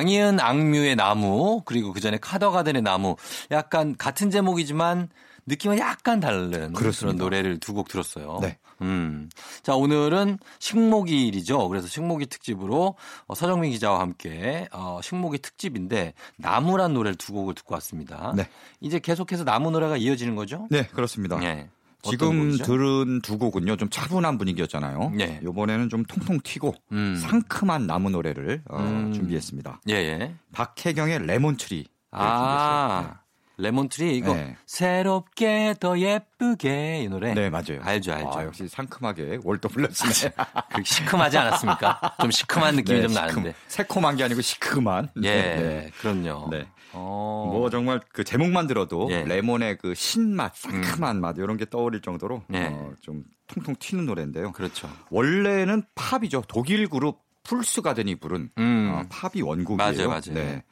양희은 0.00 0.40
악뮤의 0.40 0.96
나무 0.96 1.62
그리고 1.64 1.92
그 1.92 2.00
전에 2.00 2.18
카더가든의 2.18 2.82
나무 2.82 3.16
약간 3.50 3.94
같은 3.96 4.30
제목이지만 4.30 5.08
느낌은 5.46 5.78
약간 5.78 6.20
다른 6.20 6.50
그런 6.50 6.72
그렇습니다. 6.72 7.22
노래를 7.22 7.58
두 7.58 7.72
곡 7.74 7.88
들었어요. 7.88 8.38
네. 8.40 8.58
음. 8.82 9.28
자, 9.62 9.74
오늘은 9.74 10.38
식목일이죠. 10.58 11.68
그래서 11.68 11.86
식목일 11.86 12.28
특집으로 12.28 12.94
어, 13.26 13.34
서정민 13.34 13.72
기자와 13.72 14.00
함께 14.00 14.68
어, 14.72 15.00
식목일 15.02 15.42
특집인데 15.42 16.14
나무란 16.36 16.94
노래를 16.94 17.16
두 17.16 17.32
곡을 17.32 17.54
듣고 17.54 17.74
왔습니다. 17.74 18.32
네. 18.36 18.48
이제 18.80 18.98
계속해서 18.98 19.44
나무 19.44 19.70
노래가 19.70 19.96
이어지는 19.98 20.34
거죠? 20.34 20.66
네, 20.70 20.86
그렇습니다. 20.86 21.38
네. 21.38 21.68
지금 22.02 22.46
곡이죠? 22.48 22.64
들은 22.64 23.20
두 23.22 23.38
곡은요 23.38 23.76
좀 23.76 23.88
차분한 23.90 24.38
분위기였잖아요. 24.38 25.12
네. 25.16 25.40
이번에는 25.42 25.88
좀 25.88 26.04
통통 26.04 26.40
튀고 26.42 26.74
음. 26.92 27.16
상큼한 27.16 27.86
나무 27.86 28.10
노래를 28.10 28.62
어, 28.68 28.78
음. 28.78 29.12
준비했습니다. 29.12 29.82
예, 29.88 29.94
예. 29.94 30.34
박혜경의 30.52 31.26
레몬트리. 31.26 31.86
아. 32.12 33.20
레몬트리 33.60 34.16
이거 34.16 34.34
네. 34.34 34.56
새롭게 34.66 35.74
더 35.78 35.98
예쁘게 35.98 37.02
이 37.02 37.08
노래. 37.08 37.34
네, 37.34 37.50
맞아요. 37.50 37.80
알죠, 37.82 38.12
알죠. 38.12 38.32
아, 38.34 38.44
역시 38.44 38.66
상큼하게 38.68 39.40
월도 39.44 39.68
불렀으네. 39.68 40.32
그 40.74 40.82
시큼하지 40.84 41.38
않았습니까? 41.38 42.16
좀 42.20 42.30
시큼한 42.30 42.76
느낌이 42.76 42.98
네, 43.00 43.02
좀 43.02 43.12
시큼. 43.12 43.26
나는데. 43.26 43.54
새콤한 43.68 44.16
게 44.16 44.24
아니고 44.24 44.40
시큼한. 44.40 45.10
예, 45.22 45.30
네. 45.30 45.90
그럼요. 46.00 46.48
네. 46.50 46.66
어. 46.92 47.48
뭐 47.52 47.70
정말 47.70 48.00
그 48.12 48.24
제목만 48.24 48.66
들어도 48.66 49.08
예. 49.10 49.22
음. 49.22 49.28
레몬의 49.28 49.78
그 49.78 49.94
신맛, 49.94 50.56
상큼한 50.56 51.20
맛 51.20 51.36
이런 51.38 51.56
게 51.56 51.64
떠오를 51.64 52.00
정도로 52.00 52.42
네. 52.48 52.68
어, 52.72 52.92
좀 53.00 53.22
통통 53.46 53.76
튀는 53.78 54.06
노래인데요. 54.06 54.52
그렇죠. 54.52 54.90
원래는 55.10 55.84
팝이죠. 55.94 56.44
독일 56.48 56.88
그룹 56.88 57.20
풀스 57.42 57.82
가든이 57.82 58.16
부른 58.16 58.50
음. 58.58 58.92
어, 58.92 59.02
팝이 59.08 59.42
원곡이에요. 59.42 59.76
맞아요, 59.78 60.08
맞아요. 60.08 60.34
네. 60.34 60.62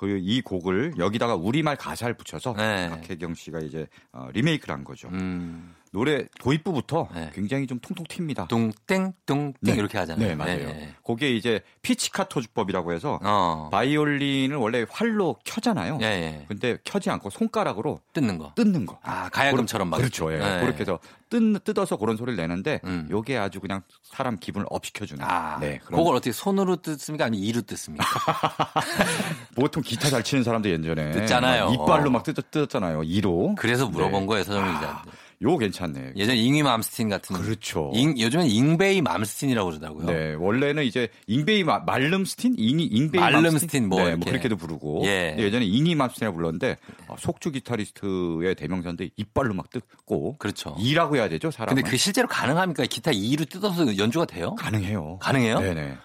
그 0.00 0.18
이 0.18 0.40
곡을 0.40 0.94
여기다가 0.96 1.34
우리말 1.34 1.76
가사를 1.76 2.14
붙여서 2.14 2.54
네. 2.54 2.88
박혜경 2.88 3.34
씨가 3.34 3.60
이제 3.60 3.86
어, 4.12 4.28
리메이크를 4.32 4.74
한 4.74 4.82
거죠. 4.82 5.08
음. 5.08 5.74
노래 5.92 6.24
도입부부터 6.38 7.08
네. 7.12 7.30
굉장히 7.34 7.66
좀 7.66 7.80
통통 7.80 8.06
튑니다. 8.06 8.46
뚱땡 8.46 9.12
뚱땡 9.26 9.54
네. 9.60 9.72
이렇게 9.72 9.98
하잖아요. 9.98 10.28
네, 10.28 10.34
맞아요. 10.36 10.58
네. 10.58 10.94
그게 11.04 11.34
이제 11.34 11.60
피치카토 11.82 12.40
주법이라고 12.42 12.92
해서 12.92 13.18
어. 13.22 13.68
바이올린을 13.72 14.56
원래 14.56 14.86
활로 14.88 15.36
켜잖아요. 15.44 15.98
예, 16.02 16.06
예. 16.06 16.44
근데 16.46 16.78
켜지 16.84 17.10
않고 17.10 17.30
손가락으로 17.30 18.00
뜯는 18.12 18.38
거. 18.38 18.52
뜯는 18.54 18.86
거. 18.86 19.00
아, 19.02 19.28
가야금처럼 19.30 19.90
막. 19.90 19.96
그렇죠. 19.96 20.32
예. 20.32 20.38
네. 20.38 20.60
그렇게 20.60 20.80
해서 20.80 21.00
뜯, 21.28 21.64
뜯어서 21.64 21.96
그런 21.96 22.16
소리를 22.16 22.36
내는데 22.36 22.80
음. 22.84 23.08
요게 23.10 23.36
아주 23.36 23.58
그냥 23.58 23.82
사람 24.04 24.38
기분을 24.38 24.66
up시켜 24.70 25.04
주는. 25.06 25.24
아, 25.24 25.58
네. 25.60 25.80
그런 25.84 25.98
그걸 25.98 26.14
어떻게 26.14 26.30
손으로 26.30 26.76
뜯습니까? 26.76 27.24
아니면 27.24 27.44
이로 27.44 27.62
뜯습니까? 27.62 28.04
보통 29.56 29.82
기타 29.82 30.08
잘 30.08 30.22
치는 30.22 30.44
사람들 30.44 30.70
예전에 30.70 31.10
뜯잖아요. 31.10 31.64
막 31.66 31.74
이빨로 31.74 32.10
막 32.10 32.22
뜯, 32.22 32.36
뜯었잖아요. 32.52 33.02
이로. 33.02 33.56
그래서 33.58 33.88
물어본 33.88 34.20
네. 34.20 34.26
거예요, 34.26 34.44
서정민 34.44 34.74
기자한테. 34.74 35.10
요 35.42 35.56
괜찮네. 35.56 36.12
예전 36.16 36.36
잉위 36.36 36.62
맘스틴 36.62 37.08
같은. 37.08 37.34
그렇죠. 37.34 37.90
잉, 37.94 38.18
요즘엔 38.18 38.46
잉베이 38.46 39.00
맘스틴이라고 39.00 39.70
그러더라고요. 39.70 40.06
네, 40.06 40.34
원래는 40.34 40.84
이제 40.84 41.08
잉베이 41.28 41.64
마- 41.64 41.78
말름스틴, 41.78 42.56
잉이 42.58 42.84
잉베이 42.84 43.18
말름스틴 43.20 43.88
뭐 43.88 44.02
네, 44.02 44.08
이렇게. 44.10 44.30
그렇게도 44.32 44.56
부르고. 44.58 45.00
예. 45.06 45.34
예전에 45.38 45.64
잉이 45.64 45.94
맘스틴이라고 45.94 46.36
불렀는데 46.36 46.76
어, 47.08 47.16
속주 47.18 47.52
기타리스트의 47.52 48.54
대명사인데 48.54 49.08
이빨로 49.16 49.54
막 49.54 49.70
뜯고. 49.70 50.36
그렇죠. 50.36 50.76
이라고 50.78 51.16
해야 51.16 51.26
되죠, 51.30 51.50
사람. 51.50 51.74
근데 51.74 51.88
그 51.88 51.96
실제로 51.96 52.28
가능합니까? 52.28 52.84
기타 52.84 53.10
2로 53.10 53.48
뜯어서 53.48 53.96
연주가 53.96 54.26
돼요? 54.26 54.54
가능해요. 54.56 55.18
가능해요? 55.22 55.60
네네. 55.60 55.96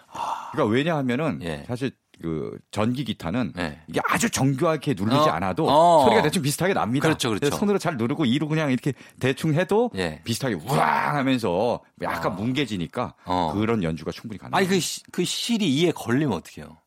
그러니까 0.54 0.65
왜냐하면은 0.74 1.41
예. 1.43 1.65
사실 1.67 1.91
그 2.21 2.58
전기 2.71 3.04
기타는 3.04 3.54
네. 3.56 3.80
이게 3.88 3.99
아주 4.08 4.30
정교하게 4.30 4.93
누르지 4.97 5.17
어. 5.17 5.23
않아도 5.34 5.67
어. 5.69 6.04
소리가 6.06 6.21
대충 6.21 6.41
비슷하게 6.41 6.73
납니다. 6.73 7.08
그렇죠, 7.08 7.30
그렇죠. 7.30 7.56
손으로 7.56 7.78
잘 7.78 7.97
누르고 7.97 8.25
이로 8.25 8.47
그냥 8.47 8.71
이렇게 8.71 8.93
대충 9.19 9.54
해도 9.54 9.91
예. 9.95 10.21
비슷하게 10.23 10.56
우왕 10.56 10.80
하면서 11.15 11.82
약간 12.01 12.32
어. 12.34 12.36
뭉개지니까 12.36 13.13
어. 13.25 13.51
그런 13.56 13.84
연주가 13.84 14.12
충분히 14.12 14.38
가능해요. 14.39 14.58
아니, 14.58 14.67
그, 14.67 14.80
시- 14.80 15.04
그 15.12 15.23
실이 15.25 15.67
이에 15.75 15.91
걸리면 15.91 16.38
어떡해요? 16.38 16.78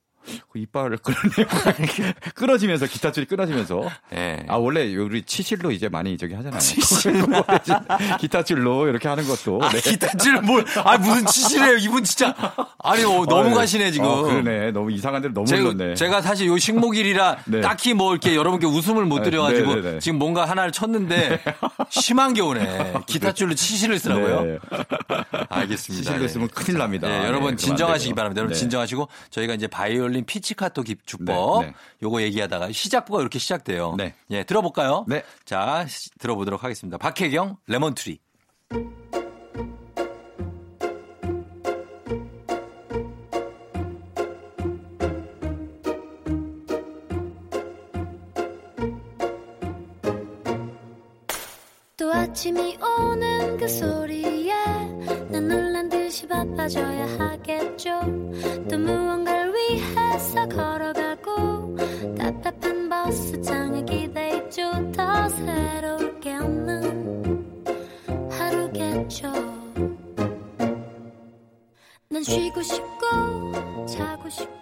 그 0.50 0.58
이빨을 0.58 0.98
끌어내고 0.98 1.50
끊어지면서 2.34 2.86
기타줄이 2.86 3.26
끊어지면서 3.26 3.88
예. 4.14 4.44
아 4.48 4.56
원래 4.56 4.94
우리 4.96 5.22
치실로 5.22 5.70
이제 5.70 5.88
많이 5.88 6.16
저기 6.16 6.34
하잖아요. 6.34 6.58
기타줄로 8.20 8.88
이렇게 8.88 9.08
하는 9.08 9.26
것도 9.26 9.60
아, 9.62 9.68
네. 9.70 9.80
기타줄 9.80 10.42
뭘, 10.42 10.64
아, 10.84 10.98
무슨 10.98 11.26
치실이에요, 11.26 11.76
이분 11.78 12.04
진짜. 12.04 12.34
아니, 12.78 13.04
어, 13.04 13.24
너무 13.26 13.50
어, 13.50 13.54
가시네, 13.54 13.90
지금. 13.90 14.06
어, 14.06 14.22
그러네. 14.22 14.70
너무 14.72 14.90
이상한 14.92 15.20
데로 15.22 15.34
너무 15.34 15.46
제가, 15.46 15.70
흘렀네. 15.70 15.94
제가 15.94 16.22
사실 16.22 16.46
요 16.46 16.56
식목일이라 16.58 17.38
네. 17.46 17.60
딱히 17.60 17.94
뭐 17.94 18.12
이렇게 18.12 18.34
여러분께 18.34 18.66
웃음을 18.66 19.04
못 19.04 19.18
네, 19.18 19.24
드려가지고 19.24 19.74
네, 19.76 19.80
네, 19.82 19.92
네. 19.92 19.98
지금 19.98 20.18
뭔가 20.18 20.44
하나를 20.44 20.72
쳤는데 20.72 21.42
심한 21.90 22.34
게 22.34 22.40
오네. 22.40 22.94
기타줄로 23.06 23.54
치실을 23.54 23.98
쓰라고요? 23.98 24.42
네. 24.42 24.58
알겠습니다. 25.48 26.04
치실로 26.04 26.22
네. 26.22 26.28
쓰면 26.28 26.48
큰일 26.48 26.78
납니다. 26.78 27.08
네, 27.08 27.20
네, 27.20 27.26
여러분 27.26 27.56
진정하시기. 27.56 28.14
바랍니다. 28.14 28.40
여러분 28.40 28.54
네. 28.54 28.58
진정하시고 28.58 29.08
저희가 29.30 29.54
이제 29.54 29.66
바이올린 29.66 30.17
피치카토 30.24 30.82
기- 30.82 30.96
주법 31.06 31.60
네, 31.62 31.66
네. 31.68 31.74
요거 32.02 32.22
얘기하다가 32.22 32.72
시작부가 32.72 33.20
이렇게 33.20 33.38
시작돼요. 33.38 33.94
네. 33.96 34.14
예, 34.30 34.44
들어볼까요? 34.44 35.04
네. 35.08 35.22
자, 35.44 35.86
시- 35.88 36.10
들어보도록 36.18 36.64
하겠습니다. 36.64 36.98
박혜경 36.98 37.56
레몬트리. 37.66 38.18
또 51.96 52.12
아침이 52.12 52.76
오는 52.80 53.56
그 53.56 53.66
소리에 53.66 54.52
난 55.30 55.48
놀란 55.48 55.88
듯이 55.88 56.26
바빠져야 56.28 57.06
하겠죠 57.18 58.00
또 58.70 58.78
무언가 58.78 59.37
를 59.68 59.76
위해서 59.76 60.48
걸어가고 60.48 61.76
답답한 62.16 62.88
버스 62.88 63.41
창에 63.41 63.84
기대있죠 63.84 64.92
더 64.92 65.28
새로울 65.28 66.20
게 66.20 66.34
없는 66.34 67.68
하루겠죠 68.30 69.30
난 72.08 72.22
쉬고 72.22 72.62
싶고 72.62 73.86
자고 73.86 74.28
싶고 74.30 74.58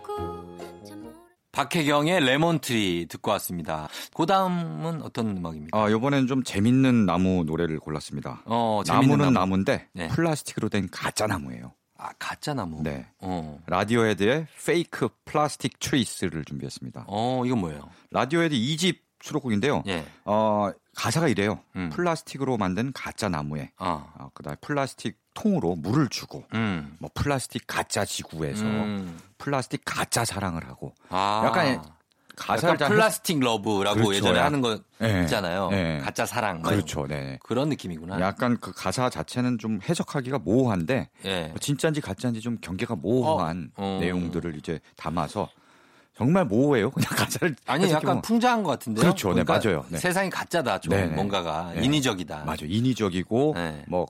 박혜경의 1.53 2.21
레몬트리 2.21 3.07
듣고 3.09 3.31
왔습니다. 3.31 3.89
그 4.15 4.27
다음은 4.27 5.01
어떤 5.01 5.39
음악입니까? 5.39 5.85
아, 5.85 5.91
요번엔 5.91 6.27
좀 6.27 6.43
재밌는 6.45 7.07
나무 7.07 7.45
노래를 7.45 7.79
골랐습니다. 7.81 8.43
어, 8.45 8.83
재밌는 8.85 9.09
나무는 9.09 9.33
나무. 9.33 9.47
나무. 9.47 9.55
인데 9.57 9.89
네. 9.95 10.09
플라스틱으로 10.09 10.69
된 10.69 10.87
가짜 10.93 11.27
나무예요. 11.27 11.73
아, 11.99 12.13
가짜 12.19 12.55
나무. 12.55 12.83
네. 12.83 13.07
어. 13.21 13.61
라디오헤드의 13.67 14.47
Fake 14.65 15.09
Plastic 15.25 15.79
Trees를 15.79 16.45
준비했습니다. 16.45 17.05
어, 17.09 17.43
이건 17.45 17.59
뭐예요? 17.61 17.89
라디오헤드 18.11 18.55
2집 18.55 18.99
수록곡인데요. 19.23 19.83
예. 19.87 20.05
어, 20.25 20.71
가사가 20.95 21.29
이래요. 21.29 21.61
음. 21.77 21.91
플라스틱으로 21.91 22.57
만든 22.57 22.93
가짜 22.93 23.29
나무에 23.29 23.71
아. 23.77 24.13
어, 24.19 24.31
그다음에 24.35 24.57
플라스틱 24.61 25.19
통으로 25.35 25.77
물을 25.77 26.09
주고 26.09 26.45
음. 26.55 26.97
뭐 26.99 27.11
플라스틱 27.15 27.65
가짜 27.67 28.05
지구에서 28.05 28.65
음. 28.65 29.19
플라스틱 29.39 29.83
가짜 29.85 30.25
사랑을 30.25 30.67
하고 30.67 30.95
아. 31.11 31.43
약간 31.45 31.83
가사를 32.37 32.77
잘 32.79 32.89
Plastic 32.91 33.41
Love라고 33.41 33.97
그렇죠. 33.97 34.15
예전에 34.15 34.39
약- 34.39 34.45
하는 34.45 34.61
거 34.61 34.79
네. 34.99 35.23
있잖아요. 35.23 35.71
네. 35.71 35.99
가짜 35.99 36.27
사랑. 36.27 36.61
뭐 36.61 36.71
그렇죠. 36.71 37.07
네. 37.07 37.39
그런 37.43 37.69
느낌이구나. 37.71 38.21
약간 38.21 38.59
그 38.61 38.73
가사 38.73 39.09
자체는 39.11 39.59
좀 39.59 39.81
해석하기가 39.89 40.39
모호한데 40.41 41.09
예. 41.25 41.53
진짜인지 41.61 42.01
가짜인지 42.03 42.41
좀 42.43 42.59
경계가 42.61 42.97
모호한 42.97 43.73
어. 43.77 43.97
어. 43.97 43.99
내용들을 44.01 44.55
이제 44.57 44.81
담아서 44.97 45.49
정말 46.17 46.45
모호해요. 46.45 46.91
그냥 46.93 47.09
가사를 47.11 47.57
아니 47.67 47.91
약간 47.91 48.03
보면. 48.07 48.23
풍자한 48.23 48.63
것 48.63 48.71
같은데요. 48.71 49.03
그렇죠. 49.03 49.33
네, 49.35 49.43
맞아요. 49.43 49.85
네. 49.89 49.99
세상이 49.99 50.31
가짜다. 50.31 50.79
좀 50.81 50.95
네, 50.95 51.07
네. 51.07 51.15
뭔가가 51.15 51.73
네. 51.75 51.85
인위적이다. 51.85 52.45
맞아 52.45 52.65
인위적이고 52.67 53.53
네. 53.57 53.85
뭐 53.89 54.07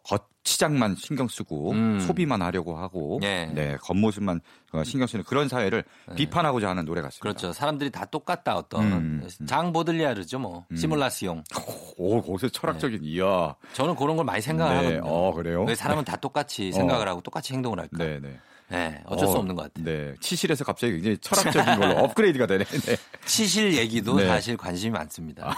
치장만 0.47 0.94
신경 0.97 1.26
쓰고 1.26 1.72
음. 1.72 2.01
소비만 2.01 2.40
하려고 2.40 2.78
하고 2.78 3.18
예. 3.24 3.47
네, 3.53 3.76
겉모습만 3.82 4.40
어, 4.72 4.84
신경 4.84 5.09
쓰는 5.09 5.24
그런 5.24 5.49
사회를 5.49 5.82
비판하고자 6.14 6.70
하는 6.70 6.84
노래 6.84 7.03
같습니다. 7.03 7.22
그렇죠. 7.22 7.53
사람들이 7.53 7.90
다 7.90 8.05
똑같다 8.05 8.57
어떤 8.57 8.84
음, 8.84 9.26
음. 9.40 9.47
장 9.47 9.72
보들리아르죠 9.72 10.38
뭐 10.38 10.64
시뮬라시용. 10.74 11.42
오, 11.99 12.22
거기서 12.22 12.49
철학적인 12.49 13.01
이야. 13.03 13.57
저는 13.72 13.97
그런 13.97 14.16
걸 14.16 14.24
많이 14.24 14.40
생각을 14.40 14.72
네, 14.72 14.78
하거든요. 14.97 15.12
어, 15.12 15.32
그래요? 15.34 15.64
왜 15.64 15.74
사람은 15.74 16.05
다 16.05 16.16
똑같이 16.16 16.70
생각을 16.72 17.09
하고 17.09 17.20
똑같이 17.20 17.53
행동을 17.53 17.80
할까? 17.80 17.97
네, 17.99 18.20
네. 18.20 18.38
네, 18.68 19.00
어쩔 19.06 19.28
수 19.28 19.34
어, 19.34 19.38
없는 19.38 19.54
것 19.54 19.62
같아요. 19.72 19.84
네. 19.84 20.14
치실에서 20.20 20.64
갑자기 20.64 20.94
굉장히 20.94 21.18
철학적인 21.18 21.78
걸로 21.78 21.98
업그레이드가 22.04 22.46
되네. 22.46 22.64
네. 22.64 22.96
치실 23.24 23.74
얘기도 23.76 24.16
네. 24.16 24.26
사실 24.26 24.56
관심이 24.56 24.90
많습니다. 24.90 25.54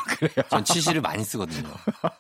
전 0.50 0.62
치실을 0.64 1.00
많이 1.00 1.24
쓰거든요. 1.24 1.68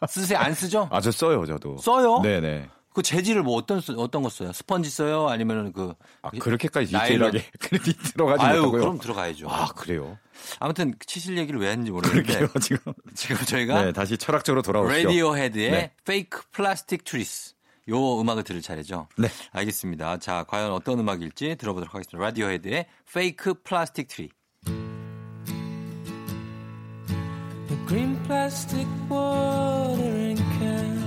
쓰세요? 0.08 0.38
안 0.38 0.54
쓰죠? 0.54 0.88
아, 0.90 1.00
저 1.00 1.10
써요, 1.10 1.44
저도. 1.46 1.76
써요? 1.78 2.20
네, 2.22 2.40
네. 2.40 2.68
그 2.94 3.02
재질을 3.02 3.42
뭐 3.44 3.54
어떤 3.56 3.80
쓰- 3.80 3.92
어떤 3.96 4.22
거 4.22 4.28
써요? 4.30 4.52
스펀지 4.52 4.90
써요? 4.90 5.28
아니면은 5.28 5.72
그 5.72 5.92
아, 6.22 6.30
그렇게까지. 6.30 6.86
디테일하게 6.90 7.44
그렇게 7.60 7.92
들어가지 7.92 8.42
아유, 8.44 8.56
못하고요. 8.62 8.80
그럼 8.80 8.98
들어가야죠. 8.98 9.48
아, 9.48 9.66
그래요? 9.68 10.18
아무튼 10.58 10.92
그 10.98 11.06
치실 11.06 11.36
얘기를 11.38 11.60
왜 11.60 11.70
했는지 11.70 11.92
모르겠는데 11.92 12.32
그렇게요, 12.38 12.60
지금. 12.60 12.92
지금 13.14 13.36
저희가 13.44 13.84
네, 13.84 13.92
다시 13.92 14.16
철학적으로 14.16 14.62
돌아오시죠. 14.62 15.06
라디오 15.08 15.36
헤드의 15.36 15.70
네. 15.70 15.92
Fake 16.04 16.42
Plastic 16.50 17.04
Trees 17.04 17.52
요 17.88 18.20
음악을 18.20 18.44
들을 18.44 18.60
차례죠. 18.60 19.08
네. 19.16 19.28
알겠습니다. 19.52 20.18
자, 20.18 20.44
과연 20.48 20.72
어떤 20.72 20.98
음악일지 20.98 21.56
들어보도록 21.56 21.94
하겠습니다. 21.94 22.22
라디오 22.24 22.46
헤드의 22.46 22.86
Fake 23.12 23.54
Plastic 23.62 24.08
Tree. 24.08 24.30
The 27.68 27.86
green 27.86 28.16
plastic 28.24 28.86
watering 29.10 30.36
can 30.58 30.98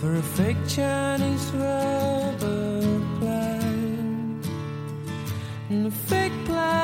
for 0.00 0.16
a 0.16 0.22
fake 0.22 0.58
Chinese 0.68 1.52
rubber 1.54 3.00
plant 3.20 4.46
and 5.70 5.86
a 5.86 5.90
fake 5.90 6.32
plastic 6.44 6.81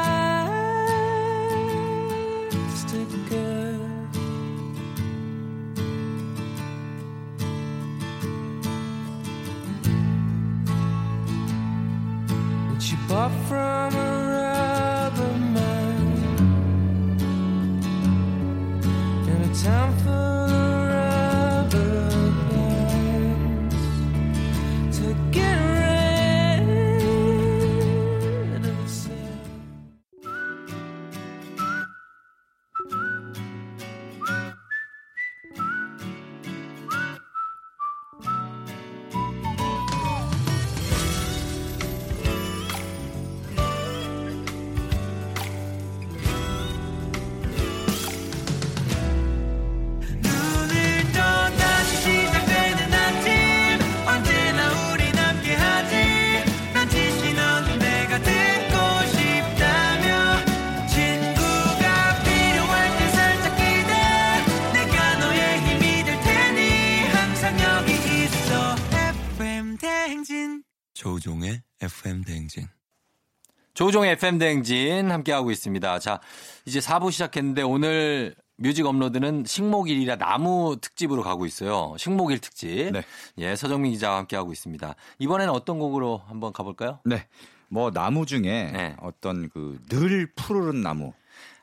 조우종의 73.88 74.12
FM 74.12 74.36
대행진 74.36 75.10
함께하고 75.10 75.50
있습니다. 75.50 75.98
자, 76.00 76.20
이제 76.66 76.78
4부 76.78 77.10
시작했는데 77.10 77.62
오늘 77.62 78.34
Music 78.58 78.84
Upload는 78.84 79.44
식목일이라 79.46 80.16
나무 80.16 80.76
특집으로 80.78 81.22
가고 81.22 81.46
있어요. 81.46 81.94
식목일 81.96 82.38
특집. 82.40 82.90
네. 82.92 83.02
예, 83.38 83.56
서정민 83.56 83.92
기자와 83.92 84.18
함께하고 84.18 84.52
있습니다. 84.52 84.94
이번에는 85.20 85.54
어떤 85.54 85.78
곡으로 85.78 86.20
한번 86.26 86.52
가볼까요? 86.52 86.98
네. 87.06 87.26
뭐 87.70 87.90
나무 87.90 88.26
중에 88.26 88.40
네. 88.42 88.94
어떤 89.00 89.48
그 89.48 89.78
늘 89.88 90.30
푸르른 90.36 90.82
나무 90.82 91.14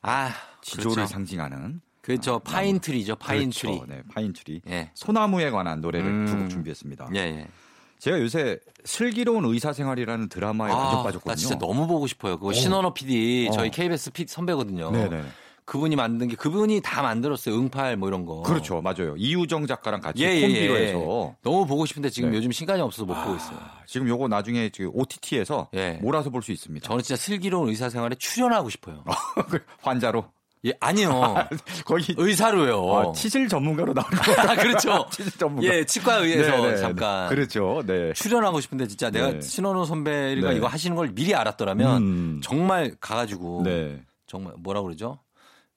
아, 0.01 0.33
지조를 0.63 0.95
그렇죠. 0.95 1.05
상징하는 1.13 1.79
그저 2.01 2.39
pine 2.39 2.79
tree죠, 2.79 3.17
pine 3.17 3.51
그렇죠. 3.51 3.67
트리. 3.67 3.81
네, 3.87 4.01
pine 4.11 4.33
tree. 4.33 4.61
예. 4.67 4.89
소나무에 4.95 5.51
관한 5.51 5.79
노래를 5.79 6.07
음. 6.09 6.25
두곡 6.25 6.49
준비했습니다. 6.49 7.09
예, 7.13 7.19
예. 7.19 7.47
제가 7.99 8.19
요새 8.19 8.59
슬기로운 8.83 9.45
의사생활이라는 9.45 10.29
드라마에 10.29 10.71
완전 10.71 11.03
빠졌거든요. 11.03 11.31
나 11.31 11.35
진짜 11.35 11.57
너무 11.57 11.87
보고 11.87 12.05
싶어요. 12.07 12.37
그거 12.37 12.53
신원호 12.53 12.93
PD, 12.93 13.47
어. 13.49 13.53
저희 13.53 13.71
KBS 13.71 14.11
PD 14.11 14.31
선배거든요. 14.31 14.91
네네. 14.91 15.23
그분이 15.65 15.95
만든 15.95 16.27
게 16.27 16.35
그분이 16.35 16.81
다 16.83 17.01
만들었어요. 17.01 17.55
응팔 17.55 17.97
뭐 17.97 18.07
이런 18.07 18.23
거. 18.27 18.43
그렇죠, 18.43 18.81
맞아요. 18.83 19.15
이우정 19.17 19.65
작가랑 19.65 19.99
같이 19.99 20.23
예, 20.23 20.27
예, 20.35 20.41
콤비로 20.41 20.75
예. 20.79 20.87
해서 20.89 21.35
너무 21.41 21.65
보고 21.65 21.87
싶은데 21.87 22.11
지금 22.11 22.29
네. 22.29 22.37
요즘 22.37 22.51
시간이 22.51 22.79
없어서 22.83 23.05
못 23.05 23.15
보고 23.15 23.35
있어요. 23.35 23.57
아, 23.59 23.79
지금 23.87 24.07
요거 24.07 24.27
나중에 24.27 24.69
지금 24.69 24.91
OTT에서 24.93 25.69
예. 25.73 25.93
몰아서 26.03 26.29
볼 26.29 26.43
수 26.43 26.51
있습니다. 26.51 26.87
저는 26.87 27.01
진짜 27.03 27.19
슬기로운 27.19 27.69
의사생활에 27.69 28.13
출연하고 28.19 28.69
싶어요. 28.69 29.03
환자로 29.81 30.25
예, 30.65 30.73
아니요. 30.79 31.35
거기 31.85 32.15
의사로요. 32.17 32.95
아, 32.95 33.11
치질 33.13 33.47
전문가로 33.47 33.93
나올 33.93 34.09
거 34.09 34.31
아, 34.41 34.55
그렇죠. 34.55 35.07
치질 35.11 35.31
전문가. 35.37 35.67
예, 35.67 35.85
치과 35.85 36.15
의에서 36.17 36.57
네, 36.57 36.71
네, 36.71 36.77
잠깐 36.77 37.29
그렇죠. 37.29 37.83
네. 37.85 38.13
출연하고 38.13 38.59
싶은데 38.61 38.87
진짜 38.87 39.09
내가 39.09 39.31
네. 39.31 39.41
신원호 39.41 39.85
선배가 39.85 40.49
네. 40.49 40.55
이거 40.57 40.67
하시는 40.67 40.95
걸 40.95 41.11
미리 41.13 41.35
알았더라면 41.35 42.01
음. 42.01 42.41
정말 42.43 42.95
가가지고 42.99 43.61
네. 43.63 44.01
정말 44.25 44.53
뭐라 44.57 44.81
그러죠? 44.81 45.19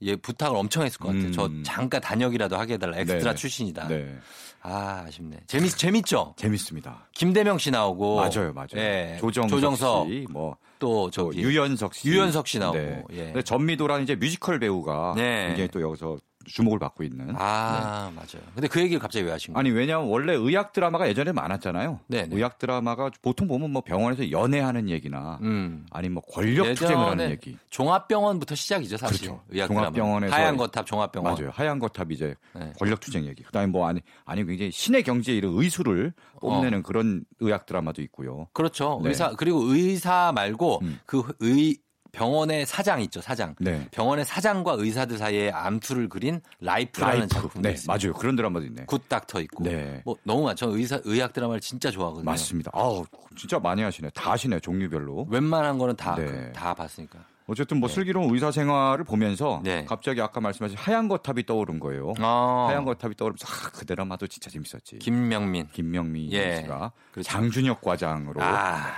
예, 0.00 0.16
부탁을 0.16 0.56
엄청 0.56 0.84
했을 0.84 0.98
것 0.98 1.08
같아요. 1.08 1.26
음. 1.26 1.32
저 1.32 1.50
잠깐 1.64 2.00
단역이라도 2.00 2.56
하게 2.56 2.74
해달라. 2.74 2.96
엑스트라 2.98 3.32
네. 3.32 3.34
출신이다. 3.34 3.88
네. 3.88 4.16
아, 4.62 5.04
아쉽네. 5.06 5.38
재밌, 5.46 5.76
재밌죠? 5.76 6.34
재밌습니다. 6.36 7.08
김대명 7.12 7.58
씨 7.58 7.70
나오고. 7.70 8.16
맞아요, 8.16 8.52
맞아요. 8.52 8.68
예, 8.76 9.16
조정석, 9.20 9.50
조정석. 9.50 10.08
씨, 10.08 10.26
뭐 10.30 10.56
또또 10.78 11.10
저기. 11.10 11.40
유연석 11.40 11.94
씨, 11.94 12.08
유연석 12.08 12.46
씨 12.46 12.58
나오고, 12.58 12.78
네. 12.78 13.04
예. 13.12 13.24
근데 13.24 13.42
전미도라는 13.42 14.04
이제 14.04 14.14
뮤지컬 14.14 14.58
배우가 14.58 15.14
네. 15.16 15.48
굉장히 15.48 15.68
또 15.68 15.80
여기서 15.80 16.18
주목을 16.48 16.78
받고 16.78 17.04
있는. 17.04 17.34
아, 17.36 18.10
맞아요. 18.14 18.42
근데 18.54 18.68
그 18.68 18.80
얘기를 18.80 18.98
갑자기 19.00 19.24
왜 19.24 19.32
하신 19.32 19.54
거예요? 19.54 19.60
아니 19.60 19.70
왜냐하면 19.70 20.08
원래 20.08 20.34
의학 20.34 20.72
드라마가 20.72 21.08
예전에 21.08 21.32
많았잖아요. 21.32 22.00
네, 22.08 22.26
네. 22.26 22.36
의학 22.36 22.58
드라마가 22.58 23.10
보통 23.22 23.46
보면 23.48 23.70
뭐 23.70 23.82
병원에서 23.82 24.30
연애하는 24.30 24.88
얘기나 24.88 25.38
음. 25.42 25.86
아니 25.90 26.08
뭐 26.08 26.22
권력 26.22 26.74
투쟁을 26.74 27.06
하는 27.06 27.30
얘기. 27.30 27.56
종합병원부터 27.70 28.54
시작이죠, 28.54 28.96
사실. 28.96 29.28
그렇죠. 29.28 29.42
의학 29.50 29.68
종합병원에서 29.68 30.34
하얀 30.34 30.56
거탑 30.56 30.86
종합병원. 30.86 31.34
맞아요. 31.34 31.50
하얀 31.54 31.78
거탑 31.78 32.10
이제 32.12 32.34
네. 32.54 32.72
권력 32.78 33.00
투쟁 33.00 33.26
얘기. 33.26 33.42
그다음에 33.42 33.66
뭐 33.66 33.86
아니 33.86 34.00
아니 34.24 34.44
굉장히 34.44 34.70
신의 34.70 35.02
경지에 35.02 35.36
이른 35.36 35.50
의술을 35.54 36.12
뽐내는 36.40 36.82
그런 36.82 37.24
의학 37.40 37.66
드라마도 37.66 38.02
있고요. 38.02 38.48
그렇죠. 38.52 39.00
네. 39.02 39.10
의사 39.10 39.32
그리고 39.36 39.60
의사 39.62 40.32
말고 40.34 40.80
음. 40.82 40.98
그의 41.06 41.76
병원의 42.18 42.66
사장 42.66 43.00
있죠, 43.02 43.20
사장. 43.20 43.54
네. 43.60 43.86
병원의 43.92 44.24
사장과 44.24 44.74
의사들 44.78 45.18
사이에 45.18 45.50
암투를 45.50 46.08
그린 46.08 46.40
라이프라는 46.60 47.18
라이프. 47.20 47.34
작품도 47.34 47.68
네, 47.68 47.74
있어요. 47.74 47.86
맞아요. 47.86 48.12
그런 48.14 48.34
드라마도 48.36 48.66
있네. 48.66 48.84
굿 48.86 49.08
닥터 49.08 49.40
있고. 49.42 49.64
네. 49.64 50.02
뭐 50.04 50.16
너무 50.24 50.42
많죠. 50.44 50.76
의사 50.76 51.00
의학 51.04 51.32
드라마를 51.32 51.60
진짜 51.60 51.90
좋아하거든요. 51.90 52.24
맞습니다. 52.24 52.70
아우 52.74 53.04
진짜 53.36 53.58
많이 53.58 53.82
하시네. 53.82 54.10
다 54.10 54.32
하시네 54.32 54.60
종류별로. 54.60 55.26
웬만한 55.30 55.78
거는 55.78 55.94
다 55.96 56.16
네. 56.16 56.52
다 56.52 56.74
봤으니까. 56.74 57.20
어쨌든 57.46 57.78
뭐 57.78 57.88
슬기로운 57.88 58.34
의사 58.34 58.50
생활을 58.50 59.04
보면서 59.04 59.62
네. 59.64 59.84
갑자기 59.86 60.20
아까 60.20 60.38
말씀하신 60.38 60.76
하얀 60.76 61.08
거탑이 61.08 61.46
떠오른 61.46 61.78
거예요. 61.78 62.12
아, 62.18 62.66
하얀 62.68 62.84
거탑이 62.84 63.14
떠오르면서 63.14 63.46
아, 63.48 63.70
그 63.72 63.86
드라마도 63.86 64.26
진짜 64.26 64.50
재밌었지. 64.50 64.98
김명민. 64.98 65.66
김명민 65.72 66.30
예. 66.32 66.56
씨가 66.56 66.92
그렇죠. 67.10 67.30
장준혁 67.30 67.80
과장으로 67.80 68.42
아, 68.42 68.92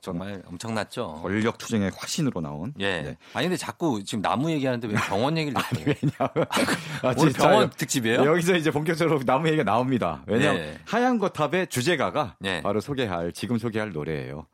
정말 0.00 0.42
엄청났죠. 0.46 1.20
권력 1.22 1.58
투쟁의 1.58 1.92
화신으로 1.96 2.40
나온. 2.40 2.74
예. 2.78 3.02
네. 3.02 3.16
아니 3.34 3.46
근데 3.46 3.56
자꾸 3.56 4.02
지금 4.04 4.22
나무 4.22 4.50
얘기하는데 4.50 4.86
왜 4.88 4.94
병원 4.94 5.36
얘기를 5.36 5.60
자꾸 5.60 5.76
해요? 5.76 5.94
왜냐하면 6.02 6.46
아, 7.02 7.14
오늘 7.16 7.32
병원 7.32 7.70
특집이에요? 7.70 8.24
여기서 8.24 8.56
이제 8.56 8.70
본격적으로 8.70 9.20
나무 9.24 9.48
얘기가 9.48 9.64
나옵니다. 9.64 10.22
왜냐하면 10.26 10.62
네. 10.62 10.78
하얀 10.84 11.18
거탑의 11.18 11.68
주제가가 11.68 12.36
네. 12.38 12.62
바로 12.62 12.80
소개할 12.80 13.32
지금 13.32 13.58
소개할 13.58 13.92
노래예요. 13.92 14.46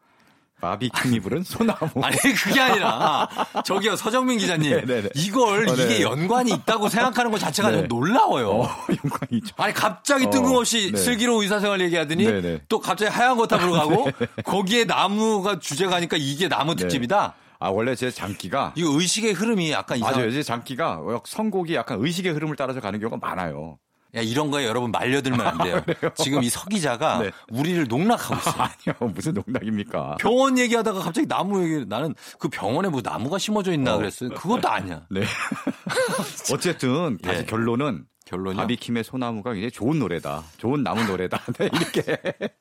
바비킴이 0.62 1.18
부른 1.20 1.42
소나무. 1.42 1.90
아니 2.02 2.16
그게 2.16 2.60
아니라 2.60 3.28
저기요 3.64 3.96
서정민 3.96 4.38
기자님 4.38 4.70
네네네. 4.70 5.08
이걸 5.16 5.68
어, 5.68 5.74
네. 5.74 5.84
이게 5.84 6.02
연관이 6.02 6.52
있다고 6.52 6.88
생각하는 6.88 7.32
것 7.32 7.38
자체가 7.38 7.70
네. 7.72 7.78
좀 7.78 7.88
놀라워요. 7.88 8.48
어, 8.48 8.68
연관이 8.88 9.38
있죠. 9.38 9.54
아니 9.56 9.74
갑자기 9.74 10.26
어, 10.26 10.30
뜬금없이 10.30 10.92
네. 10.92 10.96
슬기로운 10.98 11.42
의사생활 11.42 11.80
얘기하더니 11.80 12.24
네네. 12.24 12.60
또 12.68 12.78
갑자기 12.78 13.10
하얀 13.10 13.36
거탑으로 13.36 13.72
가고 13.72 14.08
거기에 14.44 14.84
나무가 14.84 15.58
주제가니까 15.58 16.16
이게 16.16 16.48
나무 16.48 16.76
네. 16.76 16.82
특집이다. 16.82 17.34
아 17.58 17.68
원래 17.68 17.96
제 17.96 18.10
장기가 18.10 18.72
이거 18.76 18.90
의식의 19.00 19.32
흐름이 19.32 19.72
약간 19.72 19.98
이상. 19.98 20.12
맞아요. 20.12 20.30
제 20.30 20.44
장기가 20.44 21.00
선곡이 21.24 21.74
약간 21.74 21.98
의식의 22.00 22.32
흐름을 22.34 22.54
따라서 22.54 22.80
가는 22.80 23.00
경우가 23.00 23.18
많아요. 23.24 23.78
야 24.14 24.20
이런 24.20 24.50
거에 24.50 24.66
여러분 24.66 24.90
말려들면 24.90 25.40
안 25.46 25.58
돼요. 25.58 25.82
지금 26.16 26.42
이 26.42 26.48
서 26.50 26.64
기자가 26.68 27.18
네. 27.20 27.30
우리를 27.50 27.86
농락하고 27.88 28.34
있어요. 28.36 28.54
아 28.62 28.70
니요, 28.86 29.10
무슨 29.12 29.32
농락입니까? 29.34 30.16
병원 30.20 30.58
얘기하다가 30.58 31.00
갑자기 31.00 31.26
나무 31.26 31.62
얘기 31.64 31.86
나는 31.86 32.14
그 32.38 32.48
병원에 32.48 32.88
뭐 32.90 33.00
나무가 33.02 33.38
심어져 33.38 33.72
있나 33.72 33.94
어. 33.94 33.96
그랬어요. 33.98 34.28
그것도 34.30 34.68
아니야. 34.68 35.06
네. 35.10 35.22
어쨌든 36.52 37.18
다시 37.18 37.40
예. 37.40 37.44
결론은 37.46 38.04
결론이요? 38.24 38.60
바비킴의 38.62 39.04
소나무가 39.04 39.52
굉장히 39.52 39.70
좋은 39.70 39.98
노래다. 39.98 40.44
좋은 40.58 40.82
나무 40.82 41.02
노래다. 41.04 41.42
네, 41.58 41.70
이렇게 41.72 42.02